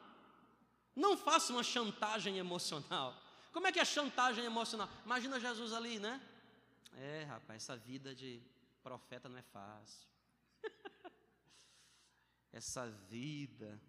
Não 1.00 1.16
faça 1.16 1.54
uma 1.54 1.64
chantagem 1.64 2.38
emocional. 2.38 3.16
Como 3.54 3.66
é 3.66 3.72
que 3.72 3.80
é 3.80 3.86
chantagem 3.86 4.44
emocional? 4.44 4.90
Imagina 5.06 5.40
Jesus 5.40 5.72
ali, 5.72 5.98
né? 5.98 6.22
É, 6.94 7.24
rapaz, 7.24 7.64
essa 7.64 7.78
vida 7.78 8.14
de 8.14 8.42
profeta 8.84 9.30
não 9.30 9.38
é 9.38 9.42
fácil. 9.42 10.06
essa 12.52 12.86
vida. 13.08 13.82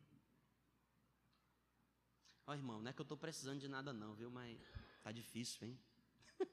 Ó, 2.46 2.53
oh, 2.53 2.55
irmão, 2.55 2.81
não 2.81 2.88
é 2.88 2.92
que 2.92 3.01
eu 3.01 3.09
estou 3.09 3.18
precisando 3.18 3.59
de 3.59 3.66
nada, 3.66 3.92
não, 3.92 4.14
viu? 4.14 4.31
Mas 4.31 4.57
tá 5.03 5.11
difícil, 5.11 5.66
hein? 5.66 5.81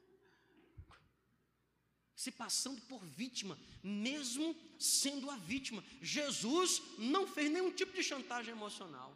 Se 2.16 2.32
passando 2.32 2.82
por 2.88 3.06
vítima, 3.06 3.56
mesmo 3.84 4.56
sendo 4.80 5.30
a 5.30 5.38
vítima. 5.38 5.84
Jesus 6.02 6.82
não 6.98 7.28
fez 7.28 7.52
nenhum 7.52 7.72
tipo 7.72 7.94
de 7.94 8.04
chantagem 8.04 8.54
emocional. 8.54 9.16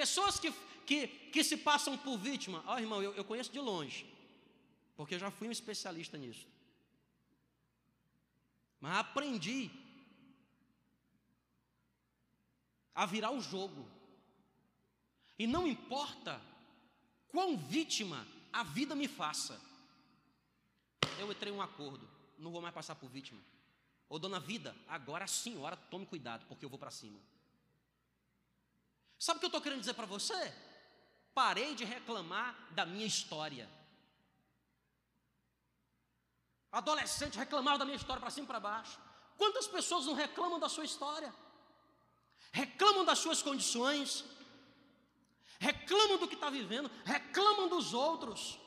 Pessoas 0.00 0.38
que, 0.38 0.50
que, 0.88 1.06
que 1.32 1.42
se 1.42 1.56
passam 1.56 1.96
por 1.96 2.18
vítima, 2.18 2.62
ó 2.66 2.74
oh, 2.74 2.78
irmão, 2.78 3.02
eu, 3.02 3.12
eu 3.14 3.24
conheço 3.24 3.52
de 3.56 3.60
longe 3.70 4.00
porque 4.96 5.14
eu 5.14 5.18
já 5.18 5.30
fui 5.30 5.46
um 5.46 5.52
especialista 5.52 6.16
nisso. 6.16 6.46
Mas 8.80 8.98
aprendi 8.98 9.70
a 12.94 13.04
virar 13.04 13.30
o 13.30 13.40
jogo. 13.40 13.86
E 15.38 15.46
não 15.46 15.66
importa 15.68 16.40
quão 17.28 17.56
vítima 17.58 18.26
a 18.52 18.62
vida 18.62 18.94
me 18.94 19.06
faça. 19.06 19.60
Eu 21.18 21.30
entrei 21.30 21.52
em 21.52 21.56
um 21.56 21.62
acordo, 21.62 22.08
não 22.38 22.50
vou 22.50 22.62
mais 22.62 22.74
passar 22.74 22.94
por 22.94 23.10
vítima. 23.10 23.40
Ô 24.08 24.18
dona 24.18 24.40
vida, 24.40 24.74
agora 24.88 25.24
a 25.24 25.28
senhora 25.28 25.76
tome 25.76 26.06
cuidado, 26.06 26.46
porque 26.46 26.64
eu 26.64 26.70
vou 26.70 26.78
para 26.78 26.90
cima. 26.90 27.18
Sabe 29.18 29.36
o 29.36 29.40
que 29.40 29.46
eu 29.46 29.48
estou 29.48 29.60
querendo 29.60 29.80
dizer 29.80 29.94
para 29.94 30.06
você? 30.06 30.54
Parei 31.34 31.74
de 31.74 31.84
reclamar 31.84 32.54
da 32.70 32.84
minha 32.84 33.06
história. 33.06 33.68
Adolescente 36.70 37.38
reclamava 37.38 37.78
da 37.78 37.84
minha 37.84 37.96
história 37.96 38.20
para 38.20 38.30
cima 38.30 38.44
e 38.44 38.48
para 38.48 38.60
baixo. 38.60 38.98
Quantas 39.36 39.66
pessoas 39.66 40.06
não 40.06 40.14
reclamam 40.14 40.58
da 40.58 40.68
sua 40.68 40.84
história? 40.84 41.34
Reclamam 42.52 43.04
das 43.04 43.18
suas 43.18 43.42
condições, 43.42 44.24
reclamam 45.58 46.18
do 46.18 46.28
que 46.28 46.34
está 46.34 46.50
vivendo, 46.50 46.90
reclamam 47.04 47.68
dos 47.68 47.92
outros. 47.94 48.58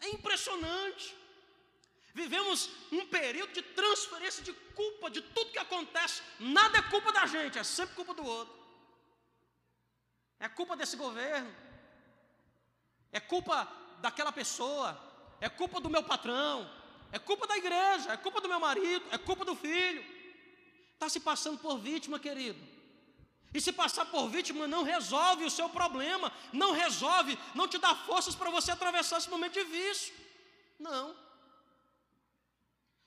É 0.00 0.08
impressionante. 0.10 1.16
Vivemos 2.14 2.68
um 2.90 3.06
período 3.06 3.52
de 3.52 3.62
transferência 3.62 4.42
de 4.42 4.52
culpa 4.52 5.10
de 5.10 5.22
tudo 5.22 5.52
que 5.52 5.58
acontece. 5.58 6.22
Nada 6.38 6.78
é 6.78 6.82
culpa 6.82 7.10
da 7.12 7.24
gente, 7.26 7.58
é 7.58 7.64
sempre 7.64 7.94
culpa 7.94 8.12
do 8.12 8.24
outro. 8.24 8.61
É 10.46 10.48
culpa 10.48 10.74
desse 10.78 10.96
governo, 10.96 11.50
é 13.12 13.20
culpa 13.20 13.56
daquela 14.04 14.32
pessoa, 14.32 14.88
é 15.40 15.48
culpa 15.48 15.80
do 15.80 15.88
meu 15.88 16.02
patrão, 16.02 16.68
é 17.12 17.18
culpa 17.28 17.46
da 17.46 17.56
igreja, 17.56 18.10
é 18.12 18.16
culpa 18.16 18.40
do 18.40 18.48
meu 18.48 18.58
marido, 18.58 19.04
é 19.12 19.18
culpa 19.18 19.44
do 19.44 19.54
filho. 19.54 20.02
Está 20.94 21.08
se 21.08 21.20
passando 21.20 21.58
por 21.58 21.78
vítima, 21.78 22.18
querido. 22.18 22.60
E 23.54 23.60
se 23.60 23.72
passar 23.72 24.06
por 24.06 24.28
vítima 24.28 24.66
não 24.66 24.82
resolve 24.82 25.44
o 25.44 25.50
seu 25.58 25.68
problema, 25.68 26.32
não 26.52 26.72
resolve, 26.72 27.38
não 27.54 27.68
te 27.68 27.78
dá 27.78 27.94
forças 27.94 28.34
para 28.34 28.50
você 28.50 28.72
atravessar 28.72 29.18
esse 29.18 29.30
momento 29.30 29.52
de 29.52 29.64
vício. 29.76 30.12
Não. 30.76 31.14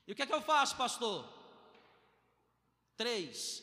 E 0.07 0.13
o 0.13 0.15
que 0.15 0.21
é 0.21 0.25
que 0.25 0.33
eu 0.33 0.41
faço, 0.41 0.77
pastor? 0.77 1.27
Três. 2.95 3.61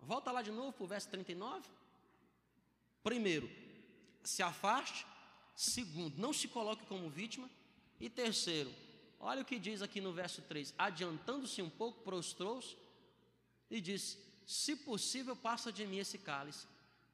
Volta 0.00 0.32
lá 0.32 0.42
de 0.42 0.50
novo 0.50 0.72
para 0.72 0.84
o 0.84 0.88
verso 0.88 1.08
39. 1.10 1.81
Primeiro, 3.02 3.50
se 4.22 4.42
afaste. 4.42 5.06
Segundo, 5.54 6.18
não 6.18 6.32
se 6.32 6.48
coloque 6.48 6.86
como 6.86 7.10
vítima. 7.10 7.48
E 8.00 8.08
terceiro, 8.08 8.72
olha 9.20 9.42
o 9.42 9.44
que 9.44 9.58
diz 9.58 9.82
aqui 9.82 10.00
no 10.00 10.12
verso 10.12 10.42
3: 10.42 10.74
adiantando-se 10.78 11.60
um 11.62 11.70
pouco, 11.70 12.02
prostrou-se 12.02 12.76
e 13.70 13.80
disse: 13.80 14.18
Se 14.46 14.76
possível, 14.76 15.36
passa 15.36 15.72
de 15.72 15.86
mim 15.86 15.98
esse 15.98 16.18
cálice. 16.18 16.66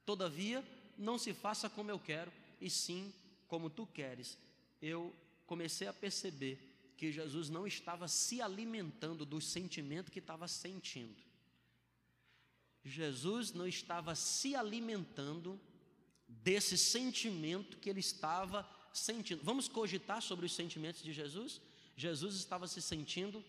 Todavia, 0.07 0.64
não 0.96 1.18
se 1.18 1.35
faça 1.35 1.68
como 1.68 1.90
eu 1.90 1.98
quero, 1.98 2.33
e 2.61 2.70
sim 2.70 3.12
como 3.46 3.68
tu 3.70 3.87
queres. 3.87 4.38
Eu 4.81 5.14
comecei 5.46 5.87
a 5.88 5.92
perceber 5.92 6.59
que 6.96 7.12
Jesus 7.12 7.48
não 7.48 7.66
estava 7.66 8.09
se 8.09 8.42
alimentando 8.42 9.24
do 9.24 9.40
sentimento 9.40 10.11
que 10.11 10.18
estava 10.18 10.48
sentindo. 10.48 11.22
Jesus 12.85 13.53
não 13.53 13.66
estava 13.66 14.14
se 14.14 14.57
alimentando 14.57 15.61
desse 16.29 16.77
sentimento 16.77 17.79
que 17.79 17.88
ele 17.88 18.01
estava 18.01 18.69
sentindo. 18.93 19.43
Vamos 19.43 19.67
cogitar 19.67 20.21
sobre 20.21 20.47
os 20.47 20.55
sentimentos 20.55 21.03
de 21.03 21.12
Jesus? 21.12 21.61
Jesus 21.97 22.35
estava 22.37 22.69
se 22.69 22.83
sentindo 22.83 23.45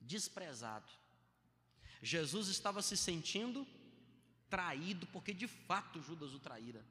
desprezado. 0.00 0.90
Jesus 2.00 2.48
estava 2.48 2.80
se 2.80 2.96
sentindo 2.96 3.66
traído, 4.48 5.06
porque 5.08 5.34
de 5.34 5.46
fato 5.46 6.00
Judas 6.00 6.32
o 6.32 6.38
traíra. 6.38 6.84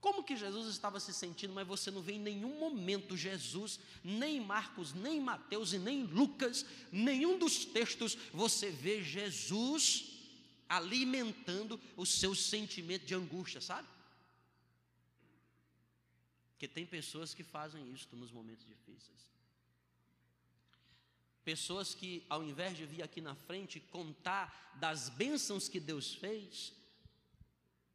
Como 0.00 0.24
que 0.24 0.36
Jesus 0.36 0.66
estava 0.66 0.98
se 0.98 1.14
sentindo, 1.14 1.54
mas 1.54 1.66
você 1.66 1.88
não 1.88 2.02
vê 2.02 2.14
em 2.14 2.18
nenhum 2.18 2.58
momento 2.58 3.16
Jesus, 3.16 3.78
nem 4.02 4.40
Marcos, 4.40 4.92
nem 4.92 5.20
Mateus 5.20 5.72
e 5.72 5.78
nem 5.78 6.02
Lucas, 6.02 6.66
nenhum 6.90 7.38
dos 7.38 7.64
textos 7.64 8.18
você 8.32 8.68
vê 8.68 9.00
Jesus 9.00 10.11
alimentando 10.72 11.78
o 11.98 12.06
seu 12.06 12.34
sentimento 12.34 13.04
de 13.04 13.14
angústia, 13.14 13.60
sabe? 13.60 13.86
Porque 16.52 16.66
tem 16.66 16.86
pessoas 16.86 17.34
que 17.34 17.44
fazem 17.44 17.92
isso 17.92 18.08
nos 18.16 18.32
momentos 18.32 18.66
difíceis. 18.66 19.20
Pessoas 21.44 21.94
que, 21.94 22.24
ao 22.26 22.42
invés 22.42 22.74
de 22.74 22.86
vir 22.86 23.02
aqui 23.02 23.20
na 23.20 23.34
frente 23.34 23.80
contar 23.80 24.72
das 24.80 25.10
bênçãos 25.10 25.68
que 25.68 25.78
Deus 25.78 26.14
fez, 26.14 26.72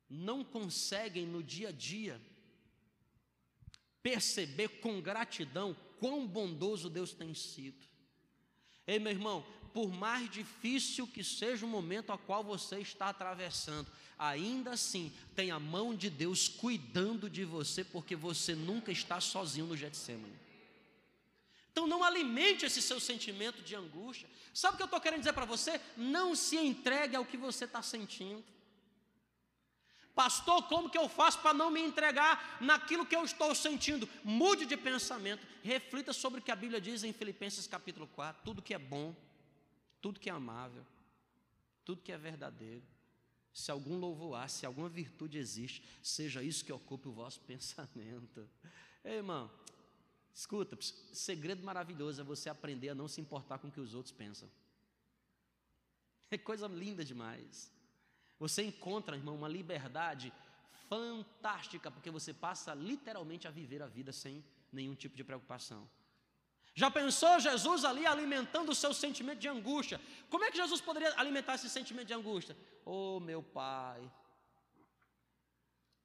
não 0.07 0.43
conseguem 0.43 1.25
no 1.25 1.41
dia 1.41 1.69
a 1.69 1.71
dia 1.71 2.21
perceber 4.03 4.67
com 4.81 5.01
gratidão 5.01 5.75
quão 5.99 6.27
bondoso 6.27 6.91
Deus 6.91 7.11
tem 7.11 7.33
sido. 7.33 7.87
Ei, 8.85 8.99
meu 8.99 9.11
irmão, 9.11 9.45
por 9.77 9.91
mais 9.93 10.27
difícil 10.27 11.05
que 11.05 11.23
seja 11.23 11.63
o 11.63 11.69
momento 11.69 12.11
a 12.11 12.17
qual 12.17 12.43
você 12.43 12.79
está 12.79 13.09
atravessando, 13.09 13.87
ainda 14.17 14.71
assim 14.71 15.13
tem 15.35 15.51
a 15.51 15.59
mão 15.59 15.93
de 15.93 16.09
Deus 16.09 16.47
cuidando 16.47 17.29
de 17.29 17.45
você, 17.45 17.83
porque 17.83 18.15
você 18.15 18.55
nunca 18.55 18.91
está 18.91 19.21
sozinho 19.21 19.67
no 19.67 19.77
Getsemane. 19.77 20.33
Então 21.71 21.85
não 21.85 22.03
alimente 22.03 22.65
esse 22.65 22.81
seu 22.81 22.99
sentimento 22.99 23.61
de 23.61 23.75
angústia. 23.75 24.27
Sabe 24.51 24.73
o 24.73 24.77
que 24.77 24.81
eu 24.81 24.85
estou 24.85 24.99
querendo 24.99 25.19
dizer 25.19 25.33
para 25.33 25.45
você? 25.45 25.79
Não 25.95 26.33
se 26.33 26.57
entregue 26.57 27.15
ao 27.15 27.23
que 27.23 27.37
você 27.37 27.65
está 27.65 27.83
sentindo. 27.83 28.43
Pastor, 30.15 30.63
como 30.63 30.89
que 30.89 30.97
eu 30.97 31.07
faço 31.07 31.37
para 31.37 31.53
não 31.53 31.69
me 31.69 31.81
entregar 31.81 32.57
naquilo 32.59 33.05
que 33.05 33.15
eu 33.15 33.23
estou 33.23 33.53
sentindo? 33.53 34.09
Mude 34.23 34.65
de 34.65 34.75
pensamento, 34.75 35.45
reflita 35.61 36.13
sobre 36.13 36.39
o 36.39 36.43
que 36.43 36.49
a 36.49 36.55
Bíblia 36.55 36.81
diz 36.81 37.03
em 37.03 37.13
Filipenses 37.13 37.67
capítulo 37.67 38.07
4: 38.07 38.41
tudo 38.43 38.59
que 38.59 38.73
é 38.73 38.79
bom, 38.79 39.15
tudo 40.07 40.21
que 40.21 40.29
é 40.29 40.31
amável, 40.31 40.85
tudo 41.83 42.01
que 42.01 42.13
é 42.13 42.17
verdadeiro. 42.17 42.81
Se 43.51 43.69
algum 43.71 43.99
louvor 43.99 44.37
há, 44.37 44.47
se 44.47 44.65
alguma 44.65 44.87
virtude 44.87 45.37
existe, 45.37 45.83
seja 46.01 46.41
isso 46.41 46.63
que 46.63 46.71
ocupe 46.71 47.09
o 47.09 47.11
vosso 47.11 47.41
pensamento. 47.43 48.49
Ei, 49.03 49.17
irmão, 49.17 49.51
escuta, 50.33 50.77
segredo 51.11 51.61
maravilhoso 51.61 52.21
é 52.21 52.23
você 52.23 52.49
aprender 52.49 52.87
a 52.87 52.95
não 52.95 53.09
se 53.09 53.19
importar 53.19 53.59
com 53.59 53.67
o 53.67 53.71
que 53.71 53.81
os 53.81 53.93
outros 53.93 54.13
pensam. 54.13 54.49
É 56.31 56.37
coisa 56.37 56.67
linda 56.67 57.03
demais. 57.03 57.69
Você 58.39 58.63
encontra, 58.63 59.17
irmão, 59.17 59.35
uma 59.35 59.49
liberdade 59.49 60.31
fantástica, 60.87 61.91
porque 61.91 62.09
você 62.09 62.33
passa 62.33 62.73
literalmente 62.73 63.45
a 63.45 63.51
viver 63.51 63.81
a 63.83 63.87
vida 63.87 64.13
sem 64.13 64.41
nenhum 64.71 64.95
tipo 64.95 65.17
de 65.17 65.23
preocupação. 65.25 65.85
Já 66.81 66.91
pensou 66.91 67.39
Jesus 67.39 67.83
ali 67.83 68.05
alimentando 68.05 68.71
o 68.71 68.75
seu 68.75 68.93
sentimento 68.93 69.39
de 69.39 69.47
angústia? 69.47 69.99
Como 70.29 70.43
é 70.45 70.51
que 70.51 70.57
Jesus 70.57 70.79
poderia 70.79 71.11
alimentar 71.19 71.55
esse 71.55 71.67
sentimento 71.67 72.05
de 72.05 72.13
angústia? 72.13 72.55
Oh, 72.85 73.19
meu 73.19 73.41
pai, 73.41 73.99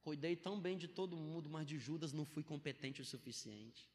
cuidei 0.01 0.35
tão 0.35 0.59
bem 0.59 0.75
de 0.75 0.87
todo 0.87 1.15
mundo, 1.15 1.47
mas 1.47 1.67
de 1.67 1.77
Judas 1.77 2.11
não 2.11 2.25
fui 2.25 2.41
competente 2.41 3.03
o 3.03 3.05
suficiente. 3.05 3.87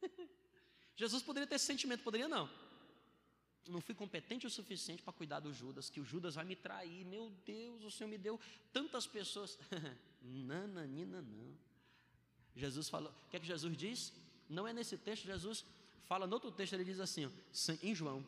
Jesus 0.94 1.24
poderia 1.24 1.48
ter 1.48 1.56
esse 1.56 1.66
sentimento, 1.66 2.04
poderia 2.04 2.28
não 2.28 2.48
não 3.68 3.80
fui 3.80 3.94
competente 3.94 4.46
o 4.46 4.50
suficiente 4.50 5.02
para 5.02 5.12
cuidar 5.12 5.40
do 5.40 5.52
Judas, 5.52 5.90
que 5.90 6.00
o 6.00 6.04
Judas 6.04 6.36
vai 6.36 6.44
me 6.44 6.54
trair. 6.56 7.04
Meu 7.04 7.30
Deus, 7.44 7.84
o 7.84 7.90
Senhor 7.90 8.10
me 8.10 8.18
deu 8.18 8.38
tantas 8.72 9.06
pessoas. 9.06 9.58
Nananina, 10.22 11.22
não. 11.22 11.56
Jesus 12.54 12.88
falou, 12.88 13.10
o 13.10 13.30
que 13.30 13.36
é 13.36 13.40
que 13.40 13.46
Jesus 13.46 13.76
diz? 13.76 14.12
Não 14.48 14.66
é 14.66 14.72
nesse 14.72 14.98
texto, 14.98 15.24
Jesus 15.24 15.64
fala 16.12 16.26
no 16.26 16.34
outro 16.34 16.50
texto, 16.50 16.74
ele 16.74 16.84
diz 16.84 17.00
assim, 17.00 17.30
em 17.82 17.94
João, 17.94 18.24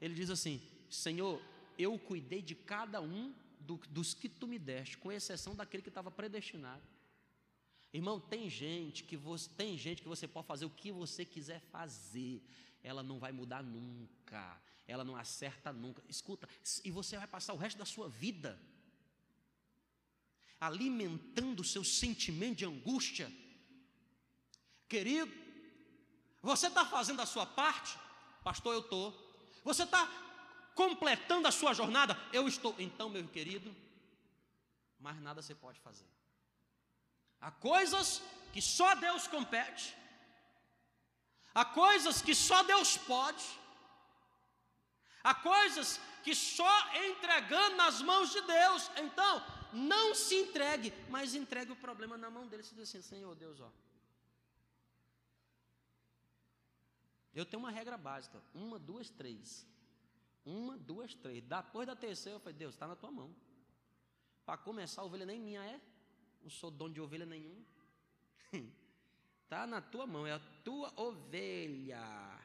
ele 0.00 0.14
diz 0.14 0.30
assim: 0.30 0.60
Senhor, 0.88 1.42
eu 1.76 1.98
cuidei 1.98 2.40
de 2.40 2.54
cada 2.54 3.00
um 3.00 3.34
do, 3.58 3.76
dos 3.88 4.14
que 4.14 4.28
tu 4.28 4.46
me 4.46 4.58
deste, 4.58 4.96
com 4.98 5.10
exceção 5.10 5.54
daquele 5.54 5.82
que 5.82 5.88
estava 5.88 6.10
predestinado. 6.10 6.82
Irmão, 7.92 8.20
tem 8.20 8.48
gente 8.48 9.02
que 9.02 9.16
você 9.16 9.48
tem 9.56 9.76
gente 9.76 10.02
que 10.02 10.08
você 10.08 10.28
pode 10.28 10.46
fazer 10.46 10.64
o 10.64 10.70
que 10.70 10.92
você 10.92 11.24
quiser 11.24 11.60
fazer, 11.60 12.40
ela 12.82 13.02
não 13.02 13.18
vai 13.18 13.32
mudar 13.32 13.62
nunca 13.62 14.60
ela 14.86 15.04
não 15.04 15.16
acerta 15.16 15.72
nunca. 15.72 16.02
Escuta, 16.08 16.48
e 16.84 16.90
você 16.90 17.16
vai 17.16 17.26
passar 17.26 17.54
o 17.54 17.56
resto 17.56 17.78
da 17.78 17.84
sua 17.84 18.08
vida 18.08 18.60
alimentando 20.60 21.60
o 21.60 21.64
seu 21.64 21.84
sentimento 21.84 22.58
de 22.58 22.64
angústia. 22.64 23.30
Querido, 24.88 25.32
você 26.50 26.66
está 26.68 26.84
fazendo 26.84 27.20
a 27.22 27.26
sua 27.26 27.46
parte? 27.46 27.98
Pastor, 28.48 28.74
eu 28.74 28.80
estou. 28.80 29.06
Você 29.64 29.84
está 29.84 30.02
completando 30.74 31.48
a 31.48 31.52
sua 31.60 31.72
jornada? 31.80 32.14
Eu 32.32 32.46
estou. 32.46 32.74
Então, 32.78 33.08
meu 33.08 33.26
querido, 33.36 33.74
mais 35.00 35.20
nada 35.20 35.42
você 35.42 35.54
pode 35.54 35.80
fazer. 35.80 36.08
Há 37.40 37.50
coisas 37.50 38.22
que 38.52 38.62
só 38.62 38.94
Deus 38.94 39.26
compete, 39.26 39.96
há 41.54 41.64
coisas 41.64 42.22
que 42.22 42.34
só 42.34 42.62
Deus 42.62 42.96
pode, 42.96 43.44
Há 45.24 45.34
coisas 45.34 45.98
que 46.22 46.34
só 46.34 46.74
entregando 47.06 47.76
nas 47.76 48.02
mãos 48.02 48.30
de 48.30 48.42
Deus. 48.42 48.90
Então, 48.98 49.42
não 49.72 50.14
se 50.14 50.34
entregue, 50.34 50.92
mas 51.08 51.34
entregue 51.34 51.72
o 51.72 51.76
problema 51.76 52.18
na 52.18 52.28
mão 52.28 52.46
dele. 52.46 52.62
Você 52.62 52.74
diz 52.74 52.90
assim: 52.90 53.00
Senhor 53.00 53.34
Deus, 53.34 53.58
ó. 53.58 53.70
Eu 57.34 57.44
tenho 57.44 57.62
uma 57.62 57.70
regra 57.70 57.96
básica: 57.96 58.40
uma, 58.54 58.78
duas, 58.78 59.10
três. 59.10 59.66
Uma, 60.44 60.76
duas, 60.76 61.14
três. 61.14 61.42
Depois 61.42 61.86
da 61.86 61.96
terceira, 61.96 62.36
eu 62.36 62.40
falei: 62.40 62.58
Deus, 62.58 62.74
está 62.74 62.86
na 62.86 62.96
tua 62.96 63.10
mão. 63.10 63.34
Para 64.44 64.58
começar, 64.58 65.02
a 65.02 65.04
ovelha 65.04 65.26
nem 65.26 65.40
minha 65.40 65.64
é. 65.64 65.80
Não 66.42 66.50
sou 66.50 66.70
dono 66.70 66.92
de 66.92 67.00
ovelha 67.00 67.24
nenhuma. 67.24 67.64
Está 69.42 69.66
na 69.66 69.80
tua 69.80 70.06
mão, 70.06 70.26
é 70.26 70.32
a 70.32 70.40
tua 70.62 70.92
ovelha. 71.00 72.38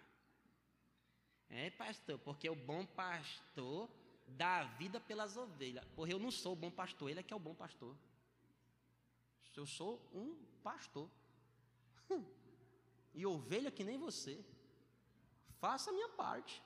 É, 1.50 1.70
pastor, 1.72 2.18
porque 2.20 2.50
o 2.50 2.56
bom 2.56 2.86
pastor 2.86 3.90
dá 4.28 4.60
a 4.60 4.64
vida 4.64 5.00
pelas 5.00 5.36
ovelhas. 5.36 5.86
Porque 5.96 6.14
eu 6.14 6.20
não 6.20 6.32
sou 6.32 6.54
o 6.54 6.56
bom 6.56 6.72
pastor, 6.72 7.10
ele 7.10 7.20
é 7.20 7.24
que 7.24 7.34
é 7.34 7.36
o 7.36 7.40
bom 7.40 7.54
pastor. 7.54 7.96
Eu 9.56 9.66
sou 9.66 10.02
um 10.14 10.36
pastor. 10.64 11.10
E 13.12 13.26
ovelha 13.26 13.72
que 13.72 13.84
nem 13.84 13.98
você. 13.98 14.40
Faça 15.60 15.90
a 15.90 15.94
minha 15.94 16.10
parte. 16.10 16.62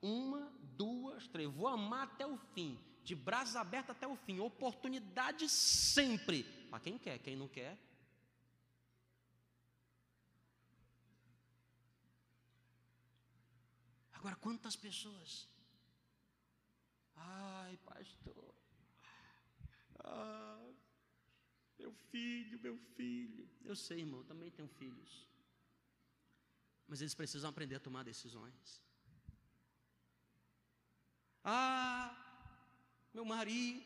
Uma, 0.00 0.52
duas, 0.76 1.28
três. 1.28 1.48
Vou 1.50 1.68
amar 1.68 2.04
até 2.04 2.26
o 2.26 2.36
fim. 2.54 2.78
De 3.04 3.14
braços 3.14 3.56
abertos 3.56 3.90
até 3.90 4.06
o 4.06 4.16
fim. 4.16 4.40
Oportunidade 4.40 5.48
sempre. 5.48 6.44
Para 6.70 6.80
quem 6.80 6.98
quer, 6.98 7.18
quem 7.18 7.36
não 7.36 7.48
quer, 7.48 7.78
Agora, 14.22 14.36
quantas 14.36 14.76
pessoas? 14.76 15.48
Ai, 17.16 17.76
pastor. 17.78 18.54
Ah, 19.98 20.70
meu 21.76 21.92
filho, 21.92 22.60
meu 22.60 22.78
filho. 22.94 23.48
Eu 23.64 23.74
sei, 23.74 23.98
irmão, 23.98 24.20
eu 24.20 24.24
também 24.24 24.48
tenho 24.48 24.68
filhos. 24.68 25.26
Mas 26.92 27.00
eles 27.00 27.14
precisam 27.14 27.48
aprender 27.48 27.76
a 27.76 27.80
tomar 27.80 28.02
decisões. 28.04 28.82
Ah, 31.42 32.14
meu 33.14 33.24
marido, 33.24 33.82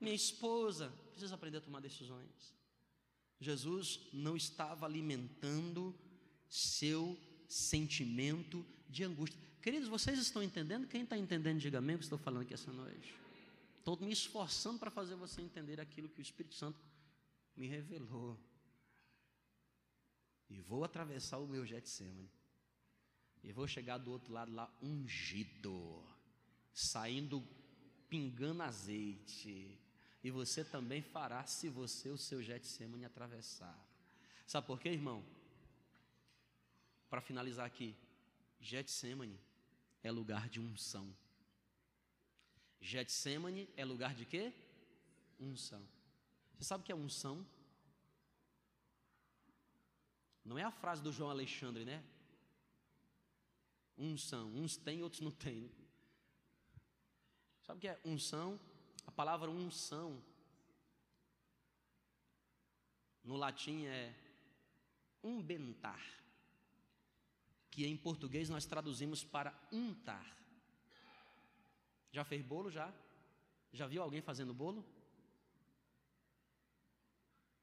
minha 0.00 0.14
esposa, 0.14 0.88
precisa 1.10 1.34
aprender 1.34 1.58
a 1.58 1.60
tomar 1.60 1.80
decisões. 1.80 2.54
Jesus 3.38 4.00
não 4.14 4.34
estava 4.34 4.86
alimentando 4.86 5.94
seu 6.48 7.20
sentimento 7.46 8.64
de 8.88 9.04
angústia. 9.04 9.38
Queridos, 9.60 9.90
vocês 9.90 10.18
estão 10.18 10.42
entendendo? 10.42 10.88
Quem 10.88 11.02
está 11.02 11.18
entendendo, 11.18 11.60
diga 11.60 11.80
amém, 11.80 11.98
que 11.98 12.04
estou 12.04 12.16
falando 12.16 12.44
aqui 12.44 12.54
essa 12.54 12.72
noite. 12.72 13.14
Estou 13.76 14.00
me 14.00 14.10
esforçando 14.10 14.78
para 14.78 14.90
fazer 14.90 15.16
você 15.16 15.42
entender 15.42 15.78
aquilo 15.82 16.08
que 16.08 16.22
o 16.22 16.22
Espírito 16.22 16.54
Santo 16.54 16.80
me 17.54 17.66
revelou. 17.66 18.40
E 20.52 20.60
vou 20.60 20.84
atravessar 20.84 21.38
o 21.38 21.46
meu 21.46 21.64
Getsemane. 21.64 22.30
E 23.42 23.52
vou 23.52 23.66
chegar 23.66 23.96
do 23.98 24.12
outro 24.12 24.32
lado 24.32 24.52
lá 24.52 24.70
ungido, 24.82 26.04
saindo 26.72 27.42
pingando 28.08 28.62
azeite. 28.62 29.80
E 30.22 30.30
você 30.30 30.62
também 30.62 31.00
fará 31.00 31.44
se 31.46 31.70
você 31.70 32.10
o 32.10 32.18
seu 32.18 32.42
Getsemane 32.42 33.06
atravessar. 33.06 33.76
Sabe 34.46 34.66
por 34.66 34.78
quê, 34.78 34.90
irmão? 34.90 35.24
Para 37.08 37.22
finalizar 37.22 37.66
aqui, 37.66 37.96
Getsemane 38.60 39.40
é 40.02 40.10
lugar 40.10 40.50
de 40.50 40.60
unção. 40.60 41.16
Getsemane 42.78 43.70
é 43.74 43.84
lugar 43.86 44.14
de 44.14 44.26
quê? 44.26 44.52
Unção. 45.40 45.82
Você 46.54 46.64
sabe 46.64 46.82
o 46.82 46.84
que 46.84 46.92
é 46.92 46.94
unção? 46.94 47.46
Não 50.44 50.58
é 50.58 50.62
a 50.64 50.70
frase 50.70 51.02
do 51.02 51.12
João 51.12 51.30
Alexandre, 51.30 51.84
né? 51.84 52.04
Unção. 53.96 54.48
Uns 54.54 54.76
têm, 54.76 55.02
outros 55.02 55.20
não 55.20 55.30
têm. 55.30 55.70
Sabe 57.62 57.78
o 57.78 57.80
que 57.80 57.88
é 57.88 58.00
unção? 58.04 58.58
A 59.06 59.10
palavra 59.12 59.50
unção 59.50 60.22
no 63.22 63.36
latim 63.36 63.86
é 63.86 64.14
umbentar 65.22 66.02
que 67.70 67.86
em 67.86 67.96
português 67.96 68.48
nós 68.48 68.66
traduzimos 68.66 69.24
para 69.24 69.58
untar. 69.72 70.36
Já 72.10 72.24
fez 72.24 72.42
bolo 72.42 72.70
já? 72.70 72.92
Já 73.72 73.86
viu 73.86 74.02
alguém 74.02 74.20
fazendo 74.20 74.52
bolo? 74.52 74.84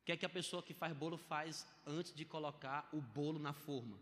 Que 0.09 0.13
é 0.13 0.17
que 0.17 0.25
a 0.25 0.29
pessoa 0.29 0.63
que 0.63 0.73
faz 0.73 0.91
bolo 0.91 1.17
faz 1.17 1.67
antes 1.85 2.15
de 2.15 2.25
colocar 2.25 2.89
o 2.91 2.99
bolo 2.99 3.37
na 3.37 3.53
forma? 3.53 3.95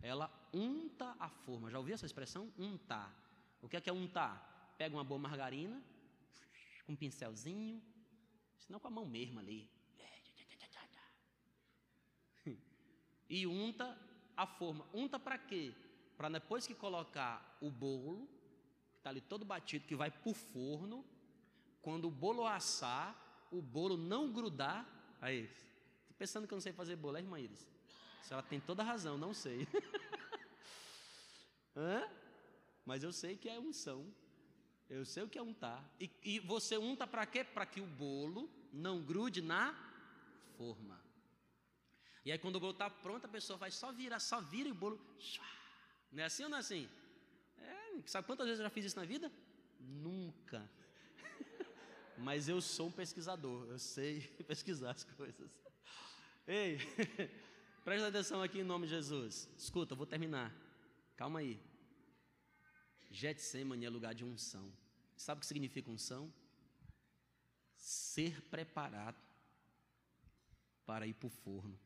Ela 0.00 0.32
unta 0.54 1.14
a 1.20 1.28
forma. 1.28 1.70
Já 1.70 1.78
ouviu 1.78 1.92
essa 1.92 2.06
expressão? 2.06 2.50
Untar. 2.58 3.14
O 3.60 3.68
que 3.68 3.76
é 3.76 3.80
que 3.82 3.90
é 3.90 3.92
untar? 3.92 4.74
Pega 4.78 4.96
uma 4.96 5.04
boa 5.04 5.20
margarina, 5.20 5.82
com 6.86 6.94
um 6.94 6.96
pincelzinho, 6.96 7.82
senão 8.58 8.80
com 8.80 8.88
a 8.88 8.90
mão 8.90 9.04
mesmo 9.04 9.38
ali. 9.38 9.68
E 13.28 13.46
unta 13.46 13.98
a 14.34 14.46
forma. 14.46 14.86
Unta 14.94 15.18
para 15.18 15.36
quê? 15.36 15.74
Para 16.16 16.30
depois 16.30 16.66
que 16.66 16.74
colocar 16.74 17.58
o 17.60 17.70
bolo, 17.70 18.26
que 18.92 18.96
está 18.96 19.10
ali 19.10 19.20
todo 19.20 19.44
batido, 19.44 19.86
que 19.86 19.94
vai 19.94 20.10
para 20.10 20.30
o 20.30 20.32
forno, 20.32 21.04
quando 21.82 22.08
o 22.08 22.10
bolo 22.10 22.46
assar, 22.46 23.14
o 23.52 23.60
bolo 23.60 23.98
não 23.98 24.32
grudar. 24.32 24.93
Aí, 25.24 25.48
estou 26.02 26.14
pensando 26.18 26.46
que 26.46 26.52
eu 26.52 26.56
não 26.56 26.60
sei 26.60 26.74
fazer 26.74 26.96
bolo, 26.96 27.16
é, 27.16 27.20
irmã 27.20 27.40
Iris? 27.40 27.66
ela 28.30 28.42
tem 28.42 28.60
toda 28.60 28.82
a 28.82 28.84
razão, 28.84 29.16
não 29.16 29.32
sei. 29.32 29.66
Hã? 31.74 32.06
Mas 32.84 33.02
eu 33.02 33.10
sei 33.10 33.34
que 33.34 33.48
é 33.48 33.58
unção. 33.58 34.06
Eu 34.90 35.02
sei 35.06 35.22
o 35.22 35.28
que 35.28 35.38
é 35.38 35.42
untar. 35.42 35.82
E, 35.98 36.10
e 36.22 36.40
você 36.40 36.76
unta 36.76 37.06
para 37.06 37.24
quê? 37.24 37.42
Para 37.42 37.64
que 37.64 37.80
o 37.80 37.86
bolo 37.86 38.50
não 38.70 39.00
grude 39.00 39.40
na 39.40 39.74
forma. 40.58 41.00
E 42.22 42.30
aí 42.30 42.38
quando 42.38 42.56
o 42.56 42.60
bolo 42.60 42.72
está 42.72 42.90
pronto, 42.90 43.24
a 43.24 43.28
pessoa 43.28 43.56
vai 43.56 43.70
só 43.70 43.90
virar, 43.92 44.20
só 44.20 44.42
vira 44.42 44.68
e 44.68 44.72
o 44.72 44.74
bolo. 44.74 45.00
Não 46.12 46.22
é 46.22 46.26
assim 46.26 46.44
ou 46.44 46.50
não 46.50 46.58
é 46.58 46.60
assim? 46.60 46.86
É, 47.56 48.02
sabe 48.04 48.26
quantas 48.26 48.44
vezes 48.44 48.60
eu 48.60 48.66
já 48.66 48.70
fiz 48.70 48.84
isso 48.84 48.98
na 48.98 49.06
vida? 49.06 49.32
Nunca. 49.80 50.70
Mas 52.18 52.48
eu 52.48 52.60
sou 52.60 52.88
um 52.88 52.92
pesquisador, 52.92 53.66
eu 53.68 53.78
sei 53.78 54.20
pesquisar 54.46 54.92
as 54.92 55.04
coisas. 55.04 55.50
Ei, 56.46 56.78
presta 57.84 58.08
atenção 58.08 58.42
aqui 58.42 58.60
em 58.60 58.64
nome 58.64 58.86
de 58.86 58.94
Jesus. 58.94 59.48
Escuta, 59.56 59.92
eu 59.92 59.96
vou 59.96 60.06
terminar. 60.06 60.54
Calma 61.16 61.40
aí. 61.40 61.60
Getsemane 63.10 63.84
é 63.84 63.90
lugar 63.90 64.14
de 64.14 64.24
unção. 64.24 64.72
Sabe 65.16 65.38
o 65.38 65.40
que 65.40 65.46
significa 65.46 65.90
unção? 65.90 66.32
Ser 67.76 68.42
preparado 68.42 69.16
para 70.84 71.06
ir 71.06 71.14
para 71.14 71.26
o 71.26 71.30
forno. 71.30 71.78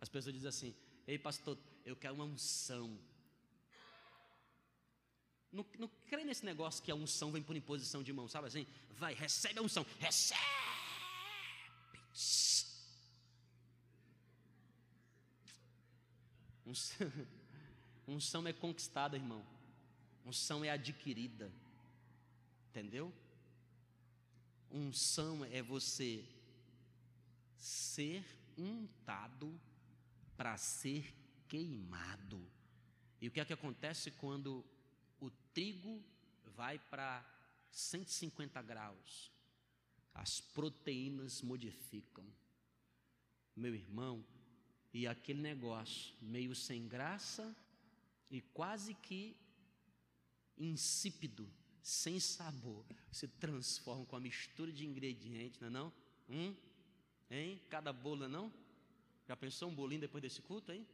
As 0.00 0.08
pessoas 0.08 0.34
dizem 0.34 0.48
assim: 0.48 0.74
Ei, 1.06 1.18
pastor, 1.18 1.58
eu 1.84 1.96
quero 1.96 2.14
uma 2.14 2.24
unção. 2.24 2.98
Não, 5.54 5.64
não 5.78 5.88
crê 6.06 6.24
nesse 6.24 6.44
negócio 6.44 6.82
que 6.82 6.90
a 6.90 6.94
unção 6.96 7.30
vem 7.30 7.42
por 7.42 7.54
imposição 7.54 8.02
de 8.02 8.12
mão, 8.12 8.28
sabe 8.28 8.48
assim? 8.48 8.66
Vai, 8.90 9.14
recebe 9.14 9.60
a 9.60 9.62
unção, 9.62 9.86
recebe. 10.00 10.40
Unção, 16.66 17.12
unção 18.08 18.46
é 18.48 18.52
conquistada, 18.52 19.16
irmão. 19.16 19.46
Unção 20.26 20.64
é 20.64 20.70
adquirida. 20.70 21.52
Entendeu? 22.70 23.12
Unção 24.72 25.44
é 25.44 25.62
você 25.62 26.24
ser 27.56 28.24
untado 28.58 29.56
para 30.36 30.56
ser 30.56 31.14
queimado. 31.46 32.44
E 33.20 33.28
o 33.28 33.30
que 33.30 33.38
é 33.38 33.44
que 33.44 33.52
acontece 33.52 34.10
quando 34.10 34.64
trigo 35.54 36.02
vai 36.56 36.78
para 36.78 37.24
150 37.70 38.60
graus? 38.62 39.32
As 40.12 40.40
proteínas 40.40 41.40
modificam. 41.42 42.24
Meu 43.56 43.74
irmão, 43.74 44.24
e 44.92 45.06
aquele 45.06 45.40
negócio 45.40 46.14
meio 46.20 46.54
sem 46.54 46.86
graça 46.86 47.54
e 48.30 48.40
quase 48.40 48.94
que 48.94 49.36
insípido, 50.56 51.48
sem 51.82 52.18
sabor, 52.20 52.84
se 53.10 53.26
transforma 53.26 54.06
com 54.06 54.16
a 54.16 54.20
mistura 54.20 54.72
de 54.72 54.86
ingredientes, 54.86 55.60
não 55.60 55.68
é 55.68 55.70
não? 55.70 55.92
Hum? 56.28 56.54
Hein? 57.30 57.60
Cada 57.68 57.92
bolo, 57.92 58.28
não 58.28 58.46
é? 58.46 58.52
Já 59.26 59.36
pensou 59.36 59.70
um 59.70 59.74
bolinho 59.74 60.02
depois 60.02 60.22
desse 60.22 60.42
culto, 60.42 60.70
hein? 60.70 60.86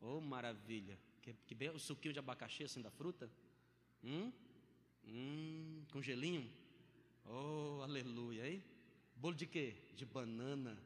Oh, 0.00 0.20
maravilha. 0.20 0.98
Que, 1.22 1.34
que 1.46 1.54
bem, 1.54 1.70
o 1.70 1.78
suquinho 1.78 2.12
de 2.12 2.18
abacaxi 2.18 2.62
assim 2.64 2.82
da 2.82 2.90
fruta? 2.90 3.30
Hum? 4.02 4.32
Hum, 5.04 5.84
com 5.92 6.02
gelinho? 6.02 6.50
Oh, 7.24 7.80
aleluia, 7.82 8.48
hein? 8.48 8.62
Bolo 9.14 9.34
de 9.34 9.46
quê? 9.46 9.74
De 9.94 10.04
banana. 10.04 10.78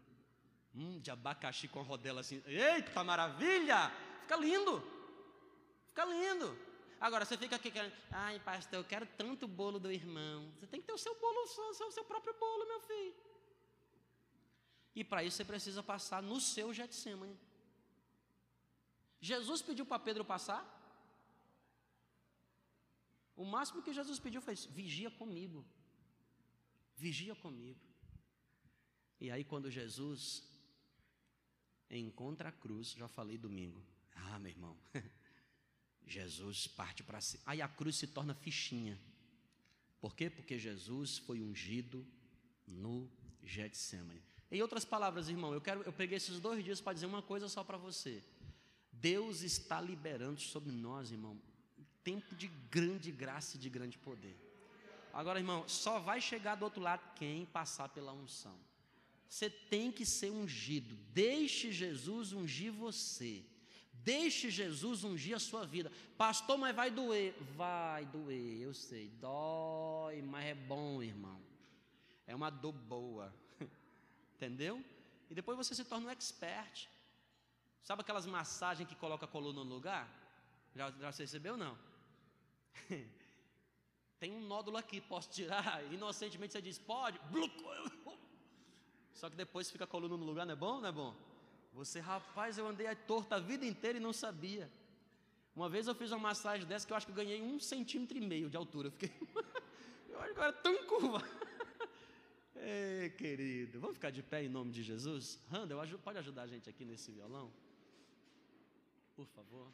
Hum, 0.74 0.98
de 1.00 1.10
abacaxi 1.10 1.68
com 1.68 1.82
rodela 1.82 2.20
assim. 2.20 2.42
Eita, 2.46 3.02
maravilha! 3.02 3.90
Fica 4.22 4.36
lindo. 4.36 4.82
Fica 5.88 6.04
lindo. 6.04 6.56
Agora 7.00 7.24
você 7.24 7.36
fica 7.36 7.56
aqui 7.56 7.70
querendo, 7.70 7.94
ai, 8.10 8.38
pastor, 8.40 8.80
eu 8.80 8.84
quero 8.84 9.06
tanto 9.16 9.48
bolo 9.48 9.78
do 9.78 9.90
irmão. 9.90 10.52
Você 10.58 10.66
tem 10.66 10.80
que 10.80 10.86
ter 10.86 10.92
o 10.92 10.98
seu 10.98 11.18
bolo, 11.18 11.44
o 11.44 11.74
seu, 11.74 11.90
seu 11.90 12.04
próprio 12.04 12.34
bolo, 12.38 12.66
meu 12.66 12.80
filho. 12.80 13.14
E 14.94 15.02
para 15.02 15.24
isso 15.24 15.38
você 15.38 15.44
precisa 15.44 15.82
passar 15.82 16.22
no 16.22 16.40
seu 16.40 16.72
Getsemane. 16.74 17.38
Jesus 19.20 19.62
pediu 19.62 19.86
para 19.86 19.98
Pedro 19.98 20.24
passar. 20.24 20.79
O 23.36 23.44
máximo 23.44 23.82
que 23.82 23.92
Jesus 23.92 24.18
pediu 24.18 24.40
foi: 24.40 24.54
vigia 24.54 25.10
comigo. 25.10 25.64
Vigia 26.96 27.34
comigo. 27.34 27.80
E 29.20 29.30
aí, 29.30 29.44
quando 29.44 29.70
Jesus 29.70 30.42
encontra 31.90 32.48
a 32.48 32.52
cruz, 32.52 32.92
já 32.92 33.08
falei 33.08 33.36
domingo. 33.36 33.82
Ah, 34.14 34.38
meu 34.38 34.50
irmão, 34.50 34.76
Jesus 36.06 36.66
parte 36.66 37.02
para 37.02 37.20
si. 37.20 37.40
Aí 37.44 37.60
a 37.60 37.68
cruz 37.68 37.96
se 37.96 38.06
torna 38.06 38.34
fichinha. 38.34 38.98
Por 40.00 40.14
quê? 40.14 40.30
Porque 40.30 40.58
Jesus 40.58 41.18
foi 41.18 41.40
ungido 41.42 42.06
no 42.66 43.10
Getsemane. 43.42 44.22
Em 44.50 44.62
outras 44.62 44.84
palavras, 44.84 45.28
irmão, 45.28 45.52
eu 45.52 45.60
quero, 45.60 45.82
eu 45.82 45.92
peguei 45.92 46.16
esses 46.16 46.40
dois 46.40 46.64
dias 46.64 46.80
para 46.80 46.94
dizer 46.94 47.06
uma 47.06 47.22
coisa 47.22 47.48
só 47.48 47.62
para 47.62 47.76
você. 47.76 48.22
Deus 48.92 49.42
está 49.42 49.80
liberando 49.80 50.40
sobre 50.40 50.72
nós, 50.72 51.12
irmão, 51.12 51.40
tempo 52.04 52.34
de 52.34 52.48
grande 52.70 53.10
graça 53.10 53.56
e 53.56 53.60
de 53.60 53.68
grande 53.68 53.98
poder. 53.98 54.36
Agora, 55.12 55.38
irmão, 55.38 55.68
só 55.68 55.98
vai 55.98 56.20
chegar 56.20 56.54
do 56.54 56.64
outro 56.64 56.80
lado 56.80 57.02
quem 57.16 57.44
passar 57.46 57.88
pela 57.88 58.12
unção. 58.12 58.56
Você 59.28 59.48
tem 59.48 59.92
que 59.92 60.04
ser 60.04 60.30
ungido. 60.30 60.94
Deixe 61.12 61.72
Jesus 61.72 62.32
ungir 62.32 62.72
você. 62.72 63.44
Deixe 63.92 64.50
Jesus 64.50 65.04
ungir 65.04 65.36
a 65.36 65.38
sua 65.38 65.66
vida. 65.66 65.92
Pastor, 66.16 66.56
mas 66.58 66.74
vai 66.74 66.90
doer. 66.90 67.34
Vai 67.56 68.06
doer, 68.06 68.62
eu 68.62 68.72
sei. 68.72 69.08
Dói, 69.20 70.22
mas 70.22 70.46
é 70.46 70.54
bom, 70.54 71.02
irmão. 71.02 71.40
É 72.26 72.34
uma 72.34 72.50
dor 72.50 72.72
boa. 72.72 73.32
Entendeu? 74.36 74.84
E 75.28 75.34
depois 75.34 75.56
você 75.56 75.74
se 75.74 75.84
torna 75.84 76.08
um 76.08 76.10
expert. 76.10 76.88
Sabe 77.82 78.02
aquelas 78.02 78.26
massagens 78.26 78.88
que 78.88 78.94
coloca 78.94 79.26
a 79.26 79.28
coluna 79.28 79.62
no 79.64 79.74
lugar? 79.74 80.08
Já, 80.74 80.90
já 80.90 81.10
recebeu 81.10 81.56
não? 81.56 81.76
Tem 84.20 84.32
um 84.32 84.40
nódulo 84.46 84.76
aqui, 84.76 85.00
posso 85.00 85.30
tirar? 85.30 85.82
Inocentemente 85.92 86.52
você 86.52 86.60
diz, 86.60 86.78
pode. 86.78 87.18
Só 89.14 89.30
que 89.30 89.36
depois 89.36 89.70
fica 89.70 89.84
a 89.84 89.86
coluna 89.86 90.16
no 90.16 90.24
lugar, 90.24 90.44
não 90.44 90.52
é 90.52 90.56
bom? 90.56 90.80
Não 90.80 90.88
é 90.88 90.92
bom? 90.92 91.14
Você, 91.72 92.00
rapaz, 92.00 92.58
eu 92.58 92.66
andei 92.66 92.86
torta 92.94 93.36
a 93.36 93.38
vida 93.38 93.64
inteira 93.64 93.98
e 93.98 94.00
não 94.00 94.12
sabia. 94.12 94.70
Uma 95.54 95.68
vez 95.68 95.86
eu 95.86 95.94
fiz 95.94 96.10
uma 96.10 96.18
massagem 96.18 96.66
dessa 96.66 96.86
que 96.86 96.92
eu 96.92 96.96
acho 96.96 97.06
que 97.06 97.12
eu 97.12 97.16
ganhei 97.16 97.40
um 97.42 97.58
centímetro 97.58 98.16
e 98.16 98.20
meio 98.20 98.48
de 98.50 98.56
altura. 98.56 98.88
Eu 98.88 98.92
fiquei. 98.92 99.12
eu 100.08 100.20
acho 100.20 100.34
que 100.34 100.40
era 100.40 100.52
tão 100.52 100.86
curva. 100.86 101.22
Ei, 102.56 103.10
querido, 103.10 103.80
vamos 103.80 103.96
ficar 103.96 104.10
de 104.10 104.22
pé 104.22 104.44
em 104.44 104.48
nome 104.48 104.70
de 104.70 104.82
Jesus? 104.82 105.40
Randall, 105.50 105.80
pode 105.98 106.18
ajudar 106.18 106.42
a 106.42 106.46
gente 106.46 106.68
aqui 106.68 106.84
nesse 106.84 107.10
violão? 107.10 107.50
Por 109.16 109.26
favor. 109.26 109.72